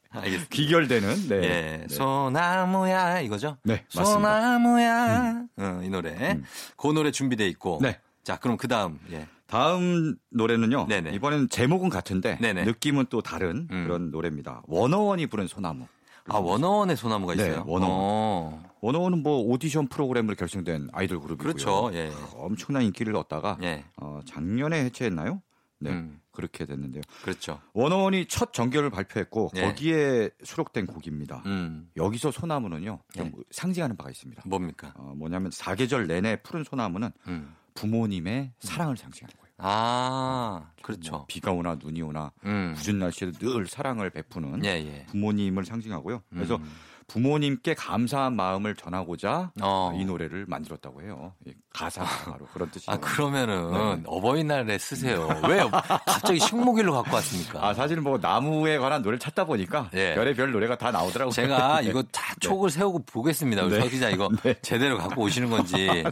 알겠습니다. 0.10 0.50
귀결되는 0.50 1.28
네. 1.30 1.36
예, 1.36 1.40
네. 1.82 1.86
소나무야 1.90 3.20
이거죠? 3.22 3.58
네, 3.64 3.84
맞습니다. 3.96 4.02
음. 4.02 4.14
소나무야. 4.14 5.42
어, 5.58 5.82
이 5.84 5.90
노래. 5.90 6.40
그 6.78 6.88
노래 6.88 7.12
준비돼 7.12 7.48
있고. 7.50 7.80
네. 7.82 8.00
자, 8.24 8.38
그럼 8.38 8.58
그 8.58 8.68
다음. 8.68 9.00
예. 9.12 9.28
다음 9.52 10.16
노래는요. 10.30 10.88
네네. 10.88 11.12
이번에는 11.12 11.50
제목은 11.50 11.90
같은데 11.90 12.38
네네. 12.40 12.64
느낌은 12.64 13.08
또 13.10 13.22
다른 13.22 13.68
음. 13.70 13.84
그런 13.84 14.10
노래입니다. 14.10 14.64
워너원이 14.66 15.28
부른 15.28 15.48
소나무. 15.48 15.86
아 16.28 16.38
워너원의 16.38 16.96
소나무가 16.96 17.36
네, 17.36 17.44
있어요. 17.44 17.64
워너원. 17.68 17.92
어, 17.94 18.64
워너원은 18.80 19.24
뭐 19.24 19.40
오디션 19.42 19.88
프로그램으로 19.88 20.36
결성된 20.36 20.90
아이돌 20.94 21.20
그룹이고요. 21.20 21.54
그렇죠. 21.54 21.92
예. 21.94 22.12
엄청난 22.36 22.84
인기를 22.84 23.16
얻다가 23.16 23.58
예. 23.64 23.84
어, 23.98 24.22
작년에 24.26 24.86
해체했나요? 24.86 25.42
네. 25.80 25.90
음. 25.92 26.22
그렇게 26.32 26.66
됐는데요. 26.66 27.02
그렇죠. 27.24 27.60
워너원이 27.74 28.28
첫 28.28 28.54
정규를 28.54 28.90
발표했고 28.90 29.52
예. 29.58 29.62
거기에 29.64 30.30
수록된 30.44 30.86
곡입니다. 30.86 31.44
음. 31.46 31.90
여기서 31.98 32.32
소나무는요. 32.32 33.00
좀 33.14 33.26
예. 33.28 33.44
상징하는 33.50 33.98
바가 33.98 34.12
있습니다. 34.12 34.44
뭡니까? 34.46 34.94
어, 34.96 35.14
뭐냐면 35.18 35.52
사계절 35.52 36.08
내내 36.08 36.38
푸른 36.38 36.64
소나무는 36.64 37.12
음. 37.28 37.54
부모님의 37.74 38.52
사랑을 38.60 38.98
상징하는 38.98 39.36
거예요. 39.38 39.52
아, 39.58 40.60
뭐 40.62 40.68
그렇죠. 40.82 41.26
비가 41.28 41.52
오나 41.52 41.76
눈이 41.76 42.02
오나 42.02 42.32
음. 42.46 42.74
궂은 42.76 43.00
날씨에도 43.00 43.38
늘 43.38 43.68
사랑을 43.68 44.10
베푸는 44.10 44.66
예, 44.66 44.70
예. 44.70 45.06
부모님을 45.08 45.66
상징하고요. 45.66 46.24
그래서 46.30 46.56
음. 46.56 46.72
부모님께 47.12 47.74
감사한 47.74 48.38
마음을 48.38 48.74
전하고자 48.74 49.52
어. 49.62 49.94
이 50.00 50.06
노래를 50.06 50.46
만들었다고 50.48 51.02
해요. 51.02 51.34
이 51.46 51.52
가사가 51.74 52.32
바로 52.32 52.46
그런 52.54 52.72
뜻이에요. 52.72 52.96
아, 52.96 53.00
그러면은 53.00 53.72
네. 53.98 54.04
어버이날에 54.06 54.78
쓰세요. 54.78 55.28
왜 55.48 55.60
갑자기 56.06 56.40
식목일로 56.40 56.94
갖고 56.94 57.16
왔습니까? 57.16 57.66
아, 57.68 57.74
사실은 57.74 58.04
뭐 58.04 58.18
나무에 58.18 58.78
관한 58.78 59.02
노래를 59.02 59.20
찾다 59.20 59.44
보니까 59.46 59.90
예. 59.94 60.16
별의별 60.16 60.52
노래가 60.52 60.78
다 60.78 60.92
나오더라고요. 60.92 61.34
제가 61.34 61.82
네. 61.84 61.90
이거 61.90 62.02
다 62.12 62.34
촉을 62.40 62.70
세우고 62.70 63.04
보겠습니다. 63.06 63.64
우리 63.66 63.76
네. 63.76 63.82
서 63.82 63.90
기자 63.90 64.10
이거 64.10 64.30
네. 64.44 64.54
제대로 64.62 64.98
갖고 64.98 65.24
오시는 65.24 65.50
건지. 65.50 66.04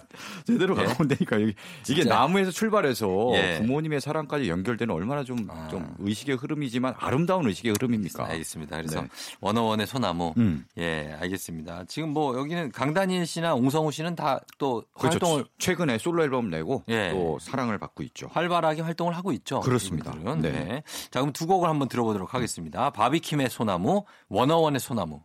제대로 0.46 0.78
예. 0.82 0.86
갖고 0.86 1.04
온다니까 1.04 1.42
여기 1.42 1.54
이게 1.90 2.02
진짜. 2.02 2.10
나무에서 2.16 2.52
출발해서 2.52 3.32
예. 3.36 3.58
부모님의 3.60 4.02
사랑까지 4.02 4.50
연결되는 4.50 4.94
얼마나 4.94 5.24
좀, 5.24 5.48
아. 5.50 5.68
좀 5.70 5.94
의식의 6.00 6.36
흐름이지만 6.38 6.96
아름다운 6.98 7.48
의식의 7.48 7.74
흐름입니까? 7.74 8.26
알겠습니다. 8.28 8.78
그래서 8.78 9.02
네. 9.02 9.08
원어원의 9.40 9.88
소나무. 9.88 10.34
음. 10.38 10.66
예, 10.78 10.89
알겠습니다. 11.20 11.86
지금 11.88 12.10
뭐 12.10 12.38
여기는 12.38 12.72
강다니엘 12.72 13.26
씨나 13.26 13.56
옹성우 13.56 13.92
씨는 13.92 14.16
다또 14.16 14.84
그렇죠. 14.94 15.14
활동을 15.14 15.46
최근에 15.58 15.98
솔로 15.98 16.24
앨범 16.24 16.50
내고 16.50 16.84
예. 16.90 17.12
또 17.12 17.38
사랑을 17.40 17.78
받고 17.78 18.04
있죠. 18.04 18.28
활발하게 18.32 18.82
활동을 18.82 19.16
하고 19.16 19.32
있죠. 19.34 19.60
그렇습니다. 19.62 20.14
네. 20.42 20.52
네. 20.52 20.84
자, 21.12 21.22
그럼 21.22 21.34
두 21.34 21.48
곡을 21.48 21.70
한번 21.70 21.88
들어보도록 21.88 22.34
하겠습니다. 22.34 22.90
바비킴의 22.92 23.50
소나무, 23.50 24.04
원어원의 24.30 24.80
소나무. 24.80 25.22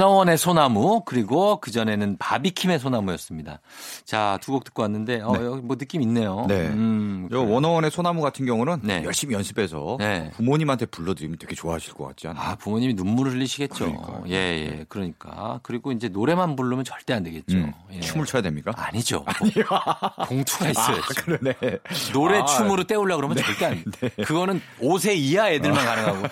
원어원의 0.00 0.36
소나무, 0.36 1.02
그리고 1.06 1.58
그 1.60 1.70
전에는 1.70 2.16
바비킴의 2.18 2.78
소나무였습니다. 2.78 3.60
자, 4.04 4.38
두 4.42 4.52
곡 4.56 4.64
듣고 4.64 4.82
왔는데, 4.82 5.20
어, 5.22 5.32
네. 5.32 5.44
여기 5.44 5.60
뭐 5.62 5.76
느낌 5.76 6.00
있네요. 6.02 6.44
네. 6.48 6.68
음, 6.68 7.28
요 7.32 7.46
원어원의 7.50 7.90
소나무 7.90 8.22
같은 8.22 8.46
경우는 8.46 8.80
네. 8.82 9.02
열심히 9.04 9.34
연습해서 9.34 9.96
네. 9.98 10.30
부모님한테 10.36 10.86
불러드리면 10.86 11.38
되게 11.38 11.54
좋아하실 11.54 11.92
것 11.94 12.06
같지 12.08 12.28
않아요? 12.28 12.42
아, 12.42 12.54
부모님이 12.56 12.94
눈물을 12.94 13.32
흘리시겠죠. 13.32 13.74
그러니까요. 13.92 14.24
예, 14.28 14.32
예. 14.34 14.84
그러니까. 14.88 15.60
그리고 15.62 15.92
이제 15.92 16.08
노래만 16.08 16.56
부르면 16.56 16.84
절대 16.84 17.12
안 17.14 17.22
되겠죠. 17.22 17.56
음, 17.56 17.72
예. 17.92 18.00
춤을 18.00 18.24
춰야 18.26 18.40
됩니까? 18.42 18.72
아니죠. 18.76 19.24
봉투가 20.28 20.70
있어야지. 20.70 21.00
아, 21.00 21.22
그러네. 21.22 21.54
노래 22.12 22.38
아, 22.38 22.44
춤으로 22.44 22.84
때우려고 22.84 23.20
그러면 23.22 23.36
절대 23.36 23.66
안 23.66 23.84
돼. 24.00 24.08
그거는 24.24 24.60
5세 24.80 25.16
이하 25.16 25.50
애들만 25.50 25.84
가능하고 25.84 26.26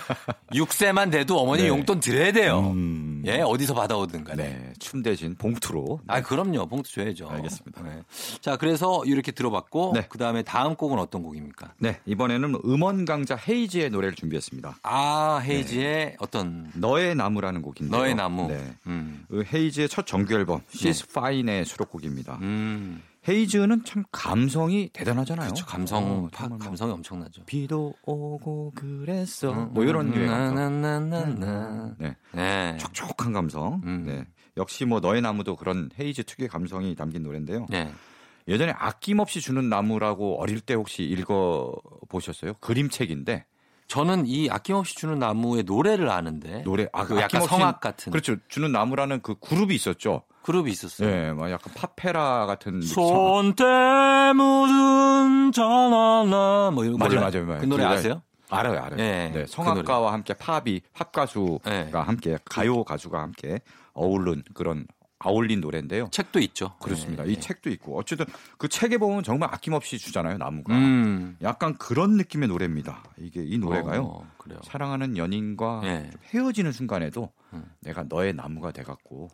6세만 0.52 1.10
돼도 1.10 1.38
어머니 1.38 1.62
네. 1.62 1.68
용돈 1.68 2.00
드려야 2.00 2.32
돼요. 2.32 2.60
음. 2.74 3.13
예, 3.26 3.40
어디서 3.40 3.74
받아오든 3.74 4.24
간에. 4.24 4.42
네, 4.42 4.72
춤 4.78 5.02
대신 5.02 5.34
봉투로. 5.34 6.00
아, 6.06 6.22
그럼요. 6.22 6.66
봉투 6.66 6.92
줘야죠. 6.92 7.28
알겠습니다. 7.28 7.82
네. 7.82 8.02
자, 8.40 8.56
그래서 8.56 9.02
이렇게 9.04 9.32
들어봤고 9.32 9.92
네. 9.94 10.06
그다음에 10.08 10.42
다음 10.42 10.74
곡은 10.76 10.98
어떤 10.98 11.22
곡입니까? 11.22 11.74
네, 11.78 12.00
이번에는 12.06 12.60
음원 12.64 13.04
강자 13.04 13.36
헤이지의 13.36 13.90
노래를 13.90 14.14
준비했습니다. 14.14 14.78
아, 14.82 15.38
헤이지의 15.44 16.06
네. 16.06 16.16
어떤 16.18 16.70
너의 16.74 17.14
나무라는 17.14 17.62
곡인데요. 17.62 18.00
너의 18.00 18.14
나무. 18.14 18.48
네. 18.48 18.74
음. 18.86 19.24
그 19.28 19.44
헤이즈의 19.52 19.88
첫 19.88 20.06
정규 20.06 20.34
앨범 20.34 20.60
She's 20.72 21.08
Fine의 21.08 21.64
수록곡입니다. 21.64 22.38
음. 22.42 23.02
헤이즈는 23.26 23.84
참 23.84 24.04
감성이 24.12 24.90
대단하잖아요. 24.92 25.46
그렇죠. 25.46 25.66
감성 25.66 26.24
어, 26.24 26.28
파, 26.32 26.48
뭐 26.48 26.58
감성이 26.58 26.92
엄청나죠. 26.92 27.44
비도 27.46 27.94
오고 28.04 28.72
그랬어. 28.74 29.50
음, 29.52 29.72
뭐 29.72 29.84
이런 29.84 30.10
류의 30.10 30.28
감성. 30.28 30.54
나나나나나. 30.54 31.94
네. 31.98 32.16
네. 32.32 32.76
촉촉한 32.78 33.32
감성. 33.32 33.80
음. 33.84 34.04
네. 34.06 34.24
역시 34.56 34.84
뭐 34.84 35.00
너의 35.00 35.22
나무도 35.22 35.56
그런 35.56 35.90
헤이즈 35.98 36.24
특유의 36.24 36.48
감성이 36.48 36.94
담긴 36.94 37.22
노래인데요. 37.22 37.66
네. 37.70 37.92
예전에 38.46 38.72
아낌없이 38.76 39.40
주는 39.40 39.68
나무라고 39.68 40.40
어릴 40.40 40.60
때 40.60 40.74
혹시 40.74 41.02
읽어 41.02 41.74
보셨어요? 42.08 42.52
그림책인데 42.60 43.46
저는 43.86 44.26
이 44.26 44.50
아낌없이 44.50 44.96
주는 44.96 45.18
나무의 45.18 45.64
노래를 45.64 46.10
아는데 46.10 46.62
노래 46.62 46.86
아, 46.92 47.06
그 47.06 47.18
약간 47.18 47.42
성악 47.46 47.80
같은 47.80 48.10
그렇죠. 48.10 48.36
주는 48.48 48.70
나무라는 48.70 49.22
그 49.22 49.34
그룹이 49.38 49.74
있었죠. 49.74 50.22
그룹이 50.44 50.70
있었어요. 50.70 51.08
예, 51.10 51.32
막 51.32 51.50
약간 51.50 51.72
팝페라 51.74 52.46
같은 52.46 52.80
손 52.82 53.54
때 53.56 53.64
묻은 54.34 55.52
전화나 55.52 56.70
뭐 56.72 56.84
이런 56.84 56.98
거 56.98 57.08
맞아요? 57.08 57.20
맞아요, 57.20 57.46
맞아요. 57.46 57.60
그 57.60 57.66
노래 57.66 57.84
그 57.84 57.88
아세요? 57.88 58.22
알아요, 58.50 58.78
알아요. 58.78 59.00
예, 59.00 59.30
네, 59.32 59.42
그 59.42 59.46
성악가와 59.46 60.12
함께 60.12 60.34
팝이 60.34 60.82
팝 60.92 61.12
가수가 61.12 61.70
예. 61.70 61.90
함께 61.92 62.38
가요 62.44 62.84
가수가 62.84 63.20
함께 63.20 63.60
어울른 63.94 64.42
그런 64.52 64.86
아울린 65.18 65.60
노래인데요. 65.62 66.08
책도 66.10 66.38
있죠. 66.40 66.74
그렇습니다. 66.82 67.26
예, 67.26 67.30
이 67.30 67.36
예. 67.36 67.40
책도 67.40 67.70
있고 67.70 67.98
어쨌든 67.98 68.26
그 68.58 68.68
책에 68.68 68.98
보면 68.98 69.22
정말 69.22 69.48
아낌없이 69.52 69.98
주잖아요, 69.98 70.36
나무가. 70.36 70.74
음. 70.74 71.38
약간 71.42 71.74
그런 71.78 72.18
느낌의 72.18 72.48
노래입니다. 72.48 73.02
이게 73.16 73.42
이 73.42 73.56
노래가요. 73.56 74.02
어. 74.02 74.26
사랑하는 74.62 75.16
연인과 75.16 75.80
헤어지는 76.34 76.72
순간에도 76.72 77.30
음. 77.54 77.64
내가 77.80 78.04
너의 78.06 78.34
나무가 78.34 78.70
돼갖고 78.72 79.30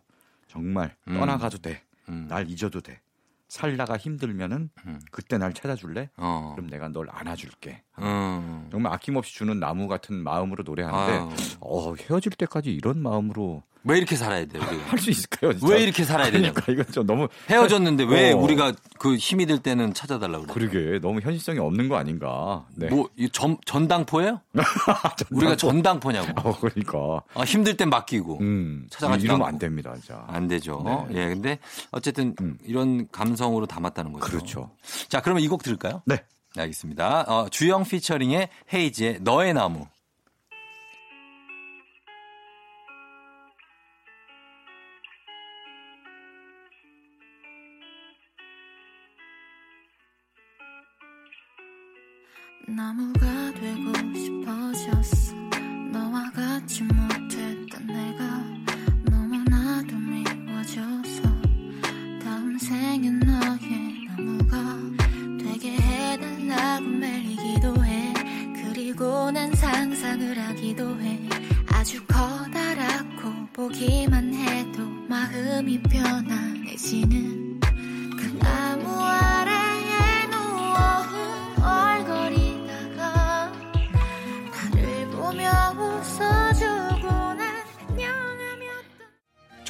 정말 0.51 0.93
음. 1.07 1.13
떠나가도 1.13 1.59
돼. 1.59 1.81
음. 2.09 2.27
날 2.27 2.49
잊어도 2.49 2.81
돼. 2.81 2.99
살다가 3.47 3.97
힘들면은 3.97 4.69
음. 4.85 4.99
그때 5.11 5.37
날 5.37 5.53
찾아줄래? 5.53 6.09
어. 6.17 6.53
그럼 6.55 6.69
내가 6.69 6.89
널 6.89 7.07
안아줄게. 7.09 7.83
음. 7.99 8.67
정말 8.69 8.93
아낌없이 8.93 9.33
주는 9.33 9.59
나무 9.59 9.87
같은 9.87 10.15
마음으로 10.15 10.63
노래하는데 10.63 11.13
아유. 11.13 11.29
어, 11.61 11.95
헤어질 11.95 12.33
때까지 12.33 12.73
이런 12.73 13.01
마음으로 13.01 13.63
왜 13.83 13.97
이렇게 13.97 14.15
살아야 14.15 14.45
돼요, 14.45 14.61
우리가? 14.67 14.83
할 14.91 14.99
수 14.99 15.09
있을까요? 15.09 15.53
진짜? 15.53 15.73
왜 15.73 15.81
이렇게 15.81 16.03
살아야 16.03 16.29
되냐고. 16.29 16.53
그러니까 16.53 16.71
이건 16.71 16.93
좀 16.93 17.05
너무 17.07 17.27
헤어졌는데 17.49 18.03
왜 18.03 18.31
어. 18.31 18.37
우리가 18.37 18.73
그 18.99 19.15
힘이 19.15 19.45
들 19.47 19.57
때는 19.59 19.93
찾아달라고 19.93 20.45
그래? 20.45 20.67
그러게 20.67 20.99
너무 20.99 21.19
현실성이 21.19 21.59
없는 21.59 21.89
거 21.89 21.95
아닌가? 21.97 22.65
네. 22.75 22.87
뭐, 22.89 23.09
이 23.15 23.27
전, 23.29 23.57
전당포예요? 23.65 24.41
우리가 25.31 25.55
전당포냐고. 25.55 26.49
어, 26.49 26.59
그러니까. 26.59 27.23
아, 27.33 27.43
힘들 27.43 27.75
땐 27.77 27.89
맡기고. 27.89 28.39
음. 28.41 28.85
찾아가지도 28.89 29.25
이러면 29.25 29.45
않고. 29.47 29.55
안 29.55 29.59
됩니다, 29.59 29.93
진짜. 29.95 30.23
안 30.27 30.47
되죠. 30.47 31.07
네. 31.09 31.19
예, 31.21 31.27
근데 31.29 31.57
어쨌든 31.91 32.35
음. 32.41 32.57
이런 32.65 33.07
감성으로 33.11 33.65
담았다는 33.65 34.13
거죠. 34.13 34.25
그렇죠. 34.25 34.71
자, 35.09 35.21
그러면 35.21 35.43
이 35.43 35.47
곡 35.47 35.63
들을까요? 35.63 36.01
네. 36.05 36.23
네, 36.55 36.61
알겠습니다. 36.63 37.21
어, 37.27 37.47
주영 37.49 37.83
피처링의 37.83 38.49
헤이지의 38.73 39.19
너의 39.21 39.53
나무. 39.53 39.85
나무가 52.67 53.51
되고 53.53 53.91
싶어졌어. 54.15 55.35
너와 55.91 56.31
같이 56.31 56.83
못했던 56.83 57.87
내가 57.87 58.43
너무나도 59.03 59.95
미워져서. 59.95 61.23
다음 62.23 62.57
생엔 62.57 63.19
너의 63.19 64.05
나무가 64.07 64.77
되게 65.39 65.71
해달라고 65.71 66.85
매일 66.85 67.35
기도해. 67.35 68.13
그리고 68.63 69.31
난 69.31 69.53
상상을 69.53 70.37
하기도 70.37 70.99
해. 71.01 71.19
아주 71.67 72.03
커다랗고 72.05 73.47
보기만 73.53 74.33
해도 74.33 74.83
마음이 75.09 75.81
편안해지는 75.83 77.59
그 77.59 78.39
나무 78.39 78.87
아래 78.99 79.60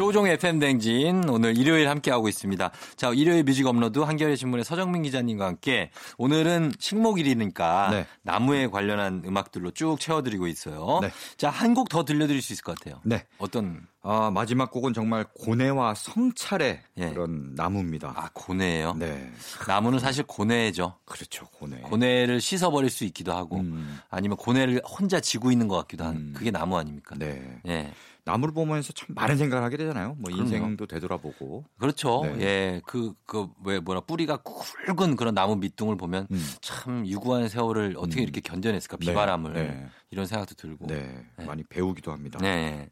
조우종의 0.02 0.34
FM 0.34 0.58
대행진 0.58 1.30
오늘 1.30 1.56
일요일 1.56 1.88
함께하고 1.88 2.28
있습니다. 2.28 2.72
자, 2.96 3.12
일요일 3.14 3.44
Music 3.44 3.68
Upload 3.68 4.00
한겨레 4.00 4.36
신문의 4.36 4.66
서정민 4.66 5.04
기자님과 5.04 5.46
함께 5.46 5.92
오늘은 6.18 6.72
식목일이니까 6.80 7.90
네. 7.92 8.08
나무에 8.24 8.66
관련한 8.66 9.22
음악들로 9.28 9.70
쭉 9.70 10.00
채워드리고 10.00 10.48
있어요. 10.48 11.02
네. 11.04 11.12
자, 11.38 11.52
한 11.52 11.76
곡 11.76 11.90
더 11.90 12.04
들려드릴 12.04 12.42
수 12.42 12.52
있을 12.52 12.64
것 12.64 12.80
같아요. 12.80 13.00
네. 13.04 13.26
어떤 13.38 13.86
아, 14.04 14.32
마지막 14.34 14.72
곡은 14.72 14.94
정말 14.94 15.26
고뇌와 15.36 15.94
성찰의 15.94 16.82
예. 16.98 17.10
그런 17.10 17.54
나무입니다. 17.56 18.14
아 18.16 18.30
고뇌예요. 18.34 18.96
네. 18.96 19.32
나무는 19.68 20.00
사실 20.00 20.24
고뇌죠. 20.24 20.98
그렇죠, 21.06 21.46
고뇌. 21.48 21.82
고뇌를 21.82 22.42
씻어버릴 22.42 22.90
수 22.90 23.04
있기도 23.06 23.32
하고 23.34 23.58
음, 23.60 24.00
아니면 24.10 24.38
고뇌를 24.38 24.82
혼자 24.86 25.20
지고 25.20 25.52
있는 25.52 25.68
것 25.68 25.78
같기도 25.78 26.04
한 26.04 26.16
음. 26.16 26.34
그게 26.36 26.50
나무 26.50 26.78
아닙니까? 26.78 27.16
네. 27.18 27.62
예. 27.68 27.92
나무를 28.24 28.54
보면서 28.54 28.94
참 28.94 29.08
많은 29.16 29.36
생각을 29.38 29.64
하게 29.64 29.78
되잖아요. 29.78 30.16
뭐 30.20 30.32
그럼요. 30.32 30.44
인생도 30.44 30.86
되돌아보고. 30.86 31.66
그렇죠. 31.80 32.22
네. 32.24 32.42
예. 32.42 32.82
그, 32.86 33.14
그, 33.26 33.48
왜, 33.64 33.80
뭐라, 33.80 34.02
뿌리가 34.02 34.38
굵은 34.38 35.16
그런 35.16 35.34
나무 35.34 35.56
밑둥을 35.56 35.98
보면 35.98 36.28
음. 36.30 36.50
참 36.62 37.06
유구한 37.08 37.50
세월을 37.50 37.96
어떻게 37.98 38.22
음. 38.22 38.24
이렇게 38.24 38.42
견뎌냈을까. 38.42 38.98
네, 38.98 39.08
비바람을. 39.08 39.54
네. 39.54 39.88
이런 40.12 40.28
생각도 40.28 40.54
들고. 40.54 40.86
네, 40.88 41.26
네. 41.38 41.46
많이 41.46 41.64
배우기도 41.64 42.12
합니다. 42.12 42.38
네. 42.40 42.88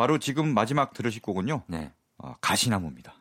바로 0.00 0.16
지금 0.18 0.54
마지막 0.54 0.94
들으실 0.94 1.20
곡은요. 1.20 1.64
네. 1.66 1.92
아, 2.16 2.34
가시나무입니다. 2.40 3.12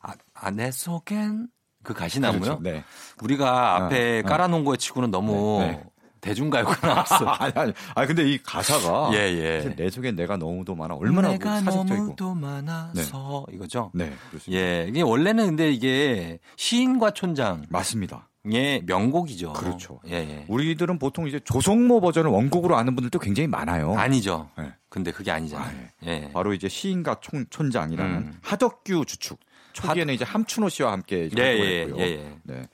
아, 0.00 0.14
아, 0.34 0.50
내 0.50 0.72
속엔 0.72 1.46
그 1.84 1.94
가시나무요? 1.94 2.40
그렇죠. 2.40 2.60
네. 2.64 2.82
우리가 3.22 3.76
앞에 3.76 4.16
어, 4.16 4.18
어. 4.18 4.28
깔아놓은 4.28 4.64
거에 4.64 4.76
치고는 4.76 5.12
너무 5.12 5.60
네, 5.60 5.70
네. 5.70 5.84
대중가요가 6.20 6.84
나왔어. 6.84 7.14
아니, 7.38 7.52
아니, 7.54 7.72
아니, 7.94 8.06
근데 8.08 8.28
이 8.28 8.42
가사가. 8.42 9.10
예, 9.14 9.18
예. 9.18 9.74
내 9.76 9.88
속엔 9.88 10.16
내가 10.16 10.36
너무도 10.36 10.74
많아. 10.74 10.96
얼마나 10.96 11.28
내가 11.28 11.60
사색적이고. 11.60 11.94
너무도 11.94 12.34
많아서 12.34 13.46
이거죠. 13.52 13.92
네, 13.94 14.12
그렇습니다. 14.30 14.60
예, 14.60 14.86
이게 14.88 15.02
원래는 15.02 15.46
근데 15.46 15.70
이게 15.70 16.40
시인과 16.56 17.12
촌장의 17.12 17.66
맞습니다. 17.68 18.29
명곡이죠. 18.42 19.52
그렇죠. 19.52 20.00
예, 20.06 20.14
예. 20.14 20.44
우리들은 20.48 20.98
보통 20.98 21.26
이제 21.28 21.40
조성모 21.40 22.00
버전을 22.00 22.30
원곡으로 22.30 22.76
아는 22.76 22.94
분들도 22.94 23.18
굉장히 23.18 23.46
많아요. 23.46 23.94
아니죠. 23.94 24.48
네. 24.56 24.72
근데 24.88 25.12
그게 25.12 25.30
아니잖아요. 25.30 25.86
아, 25.86 26.06
예. 26.06 26.30
바로 26.32 26.54
이제 26.54 26.68
시인과 26.68 27.20
촌, 27.20 27.46
촌장이라는 27.50 28.16
음. 28.16 28.38
하덕규 28.42 29.04
주축. 29.06 29.38
초기에는 29.72 30.12
이제 30.14 30.24
함춘호 30.24 30.68
씨와 30.68 30.92
함께 30.92 31.30
예, 31.38 31.42
예, 31.42 31.42
활동했고요. 31.42 32.04
예, 32.04 32.10
예. 32.10 32.36
네. 32.42 32.68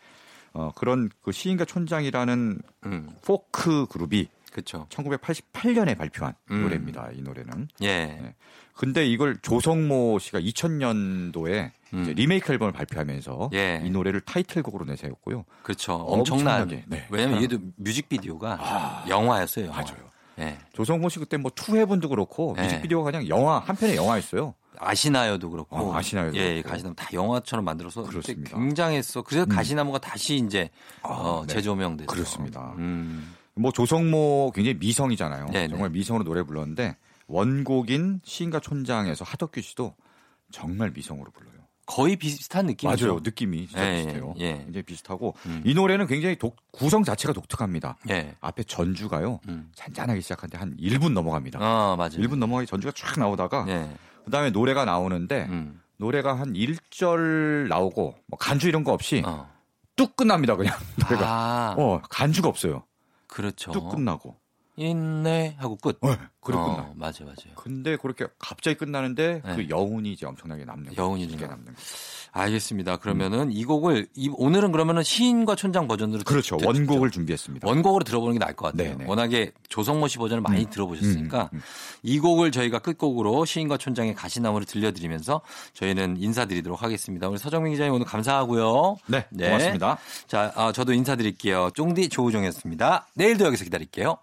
어, 0.53 0.73
그런 0.75 1.11
그 1.21 1.33
시인과 1.33 1.67
촌장이라는 1.67 2.59
음, 2.87 3.11
포크 3.23 3.87
그룹이 3.87 4.29
그렇죠. 4.51 4.87
1988년에 4.89 5.99
발표한 5.99 6.35
음. 6.51 6.62
노래입니다. 6.62 7.11
이 7.12 7.21
노래는. 7.21 7.69
예. 7.83 8.07
네. 8.07 8.35
근데 8.77 9.07
이걸 9.07 9.39
조성모 9.41 10.18
씨가 10.18 10.39
2000년도에 10.41 11.70
음. 11.95 12.12
리메이크 12.14 12.53
앨범을 12.53 12.72
발표하면서 12.72 13.51
예. 13.55 13.81
이 13.83 13.91
노래를 13.91 14.20
타이틀곡으로 14.20 14.85
내세웠고요. 14.85 15.45
그렇죠. 15.62 15.95
엄청난. 15.95 16.62
엄청나게, 16.62 16.85
네. 16.87 17.07
왜냐면 17.11 17.43
얘도 17.43 17.59
뮤직비디오가 17.77 19.05
영화였어요. 19.09 19.66
영화. 19.66 19.81
맞아요. 19.81 19.97
예. 20.41 20.59
조성모 20.74 21.09
씨 21.09 21.18
그때 21.18 21.39
뭐 21.39 21.51
투해븐도 21.55 22.11
그렇고 22.11 22.53
네. 22.57 22.64
뮤직비디오가 22.64 23.11
그냥 23.11 23.27
영화 23.29 23.59
한 23.61 23.74
편의 23.74 23.97
영화였어요. 23.97 24.55
아시나요도 24.79 25.51
그렇고. 25.51 25.74
어, 25.74 25.97
아시나요도 25.97 26.37
예, 26.37 26.55
그렇고. 26.55 26.68
가시나무 26.68 26.95
다 26.95 27.09
영화처럼 27.14 27.64
만들어서 27.64 28.03
그렇습니다. 28.03 28.59
굉장했어. 28.59 29.22
그래서 29.22 29.47
가시나무가 29.47 29.99
다시 29.99 30.37
이제 30.37 30.68
아, 31.01 31.09
어, 31.09 31.45
네. 31.47 31.55
재조명돼서. 31.55 32.12
그렇습니다. 32.12 32.74
음. 32.77 33.35
뭐 33.55 33.72
조성모 33.72 34.53
굉장히 34.55 34.77
미성이잖아요. 34.79 35.47
네네. 35.47 35.68
정말 35.68 35.89
미성으로 35.89 36.24
노래 36.24 36.43
불렀는데 36.43 36.97
원곡인 37.29 38.20
시인과 38.24 38.61
촌장에서 38.61 39.24
하덕규 39.24 39.61
씨도 39.61 39.95
정말 40.53 40.91
미성으로 40.95 41.31
불러요. 41.33 41.55
거의 41.87 42.16
비슷한 42.16 42.66
느낌이죠. 42.66 43.07
맞아요. 43.07 43.20
느낌이 43.22 43.68
진짜 43.68 43.89
예, 43.89 43.97
비슷해요. 44.05 44.35
예. 44.39 44.57
굉장히 44.59 44.83
비슷하고 44.83 45.35
음. 45.47 45.62
이 45.64 45.72
노래는 45.72 46.09
굉장히 46.09 46.37
독- 46.37 46.57
구성 46.72 47.05
자체가 47.05 47.33
독특합니다. 47.33 47.97
예. 48.11 48.35
앞에 48.41 48.64
전주가요. 48.64 49.39
음. 49.49 49.70
잔잔하게 49.74 50.20
시작하는데 50.20 50.59
한 50.59 50.77
1분 50.79 51.12
넘어갑니다. 51.12 51.61
어, 51.61 51.97
맞아요. 51.97 52.11
1분 52.11 52.39
넘어가기 52.39 52.66
전주가 52.66 52.93
쫙 52.97 53.18
나오다가 53.20 53.66
예. 53.68 53.89
그다음에 54.24 54.51
노래가 54.51 54.85
나오는데 54.85 55.47
음. 55.49 55.81
노래가 55.99 56.35
한 56.39 56.55
1절 56.55 57.68
나오고 57.68 58.16
뭐 58.27 58.39
간주 58.39 58.68
이런 58.68 58.83
거 58.83 58.93
없이 58.93 59.22
어. 59.24 59.49
뚝 59.95 60.16
끝납니다. 60.16 60.57
그냥 60.57 60.77
노래가. 61.09 61.24
아, 61.29 61.74
어, 61.79 62.03
간주가 62.11 62.49
없어요. 62.49 62.85
그렇죠. 63.29 63.70
뚝 63.70 63.91
끝나고. 63.91 64.37
있네 64.77 65.57
하고 65.59 65.77
끝. 65.77 65.99
네, 66.03 66.16
그리고 66.41 66.61
어, 66.62 66.77
끝나. 66.77 66.93
맞아요, 66.97 67.24
맞아요. 67.24 67.55
근데 67.57 67.97
그렇게 67.97 68.27
갑자기 68.39 68.77
끝나는데 68.77 69.43
네. 69.45 69.57
그 69.57 69.68
여운이 69.68 70.12
이제 70.12 70.27
엄청나게 70.27 70.64
남는. 70.64 70.97
여운이 70.97 71.27
남는 71.27 71.64
거죠. 71.74 71.77
알겠습니다. 72.33 72.99
그러면은 72.99 73.51
이 73.51 73.64
곡을 73.64 74.09
이- 74.14 74.31
오늘은 74.37 74.70
그러면은 74.70 75.03
시인과 75.03 75.55
촌장 75.57 75.89
버전으로 75.89 76.22
그렇죠. 76.24 76.59
듣- 76.59 76.66
원곡을 76.66 77.09
듣죠. 77.09 77.14
준비했습니다. 77.20 77.66
원곡으로 77.66 78.05
들어보는 78.05 78.35
게 78.35 78.39
나을 78.39 78.55
것 78.55 78.70
같아요. 78.72 78.91
네네. 78.99 79.09
워낙에 79.09 79.53
조성모 79.70 80.09
씨 80.09 80.18
버전을 80.18 80.43
많이 80.43 80.66
들어보셨으니까 80.68 81.49
음, 81.55 81.57
음. 81.57 81.62
이 82.03 82.18
곡을 82.18 82.51
저희가 82.53 82.81
끝곡으로 82.81 83.47
시인과 83.47 83.79
촌장의 83.79 84.14
가시나무를 84.14 84.66
들려드리면서 84.66 85.41
저희는 85.72 86.18
인사드리도록 86.18 86.83
하겠습니다. 86.83 87.29
우리 87.29 87.39
서정민 87.39 87.72
기자님 87.72 87.95
오늘 87.95 88.05
감사하고요. 88.05 88.97
네, 89.07 89.27
고맙습니다. 89.35 89.97
자, 90.27 90.53
아, 90.57 90.72
저도 90.72 90.93
인사드릴게요. 90.93 91.70
쫑디 91.74 92.11
조우종이었습니다. 92.11 93.07
내일도 93.14 93.47
여기서 93.47 93.64
기다릴게요. 93.64 94.18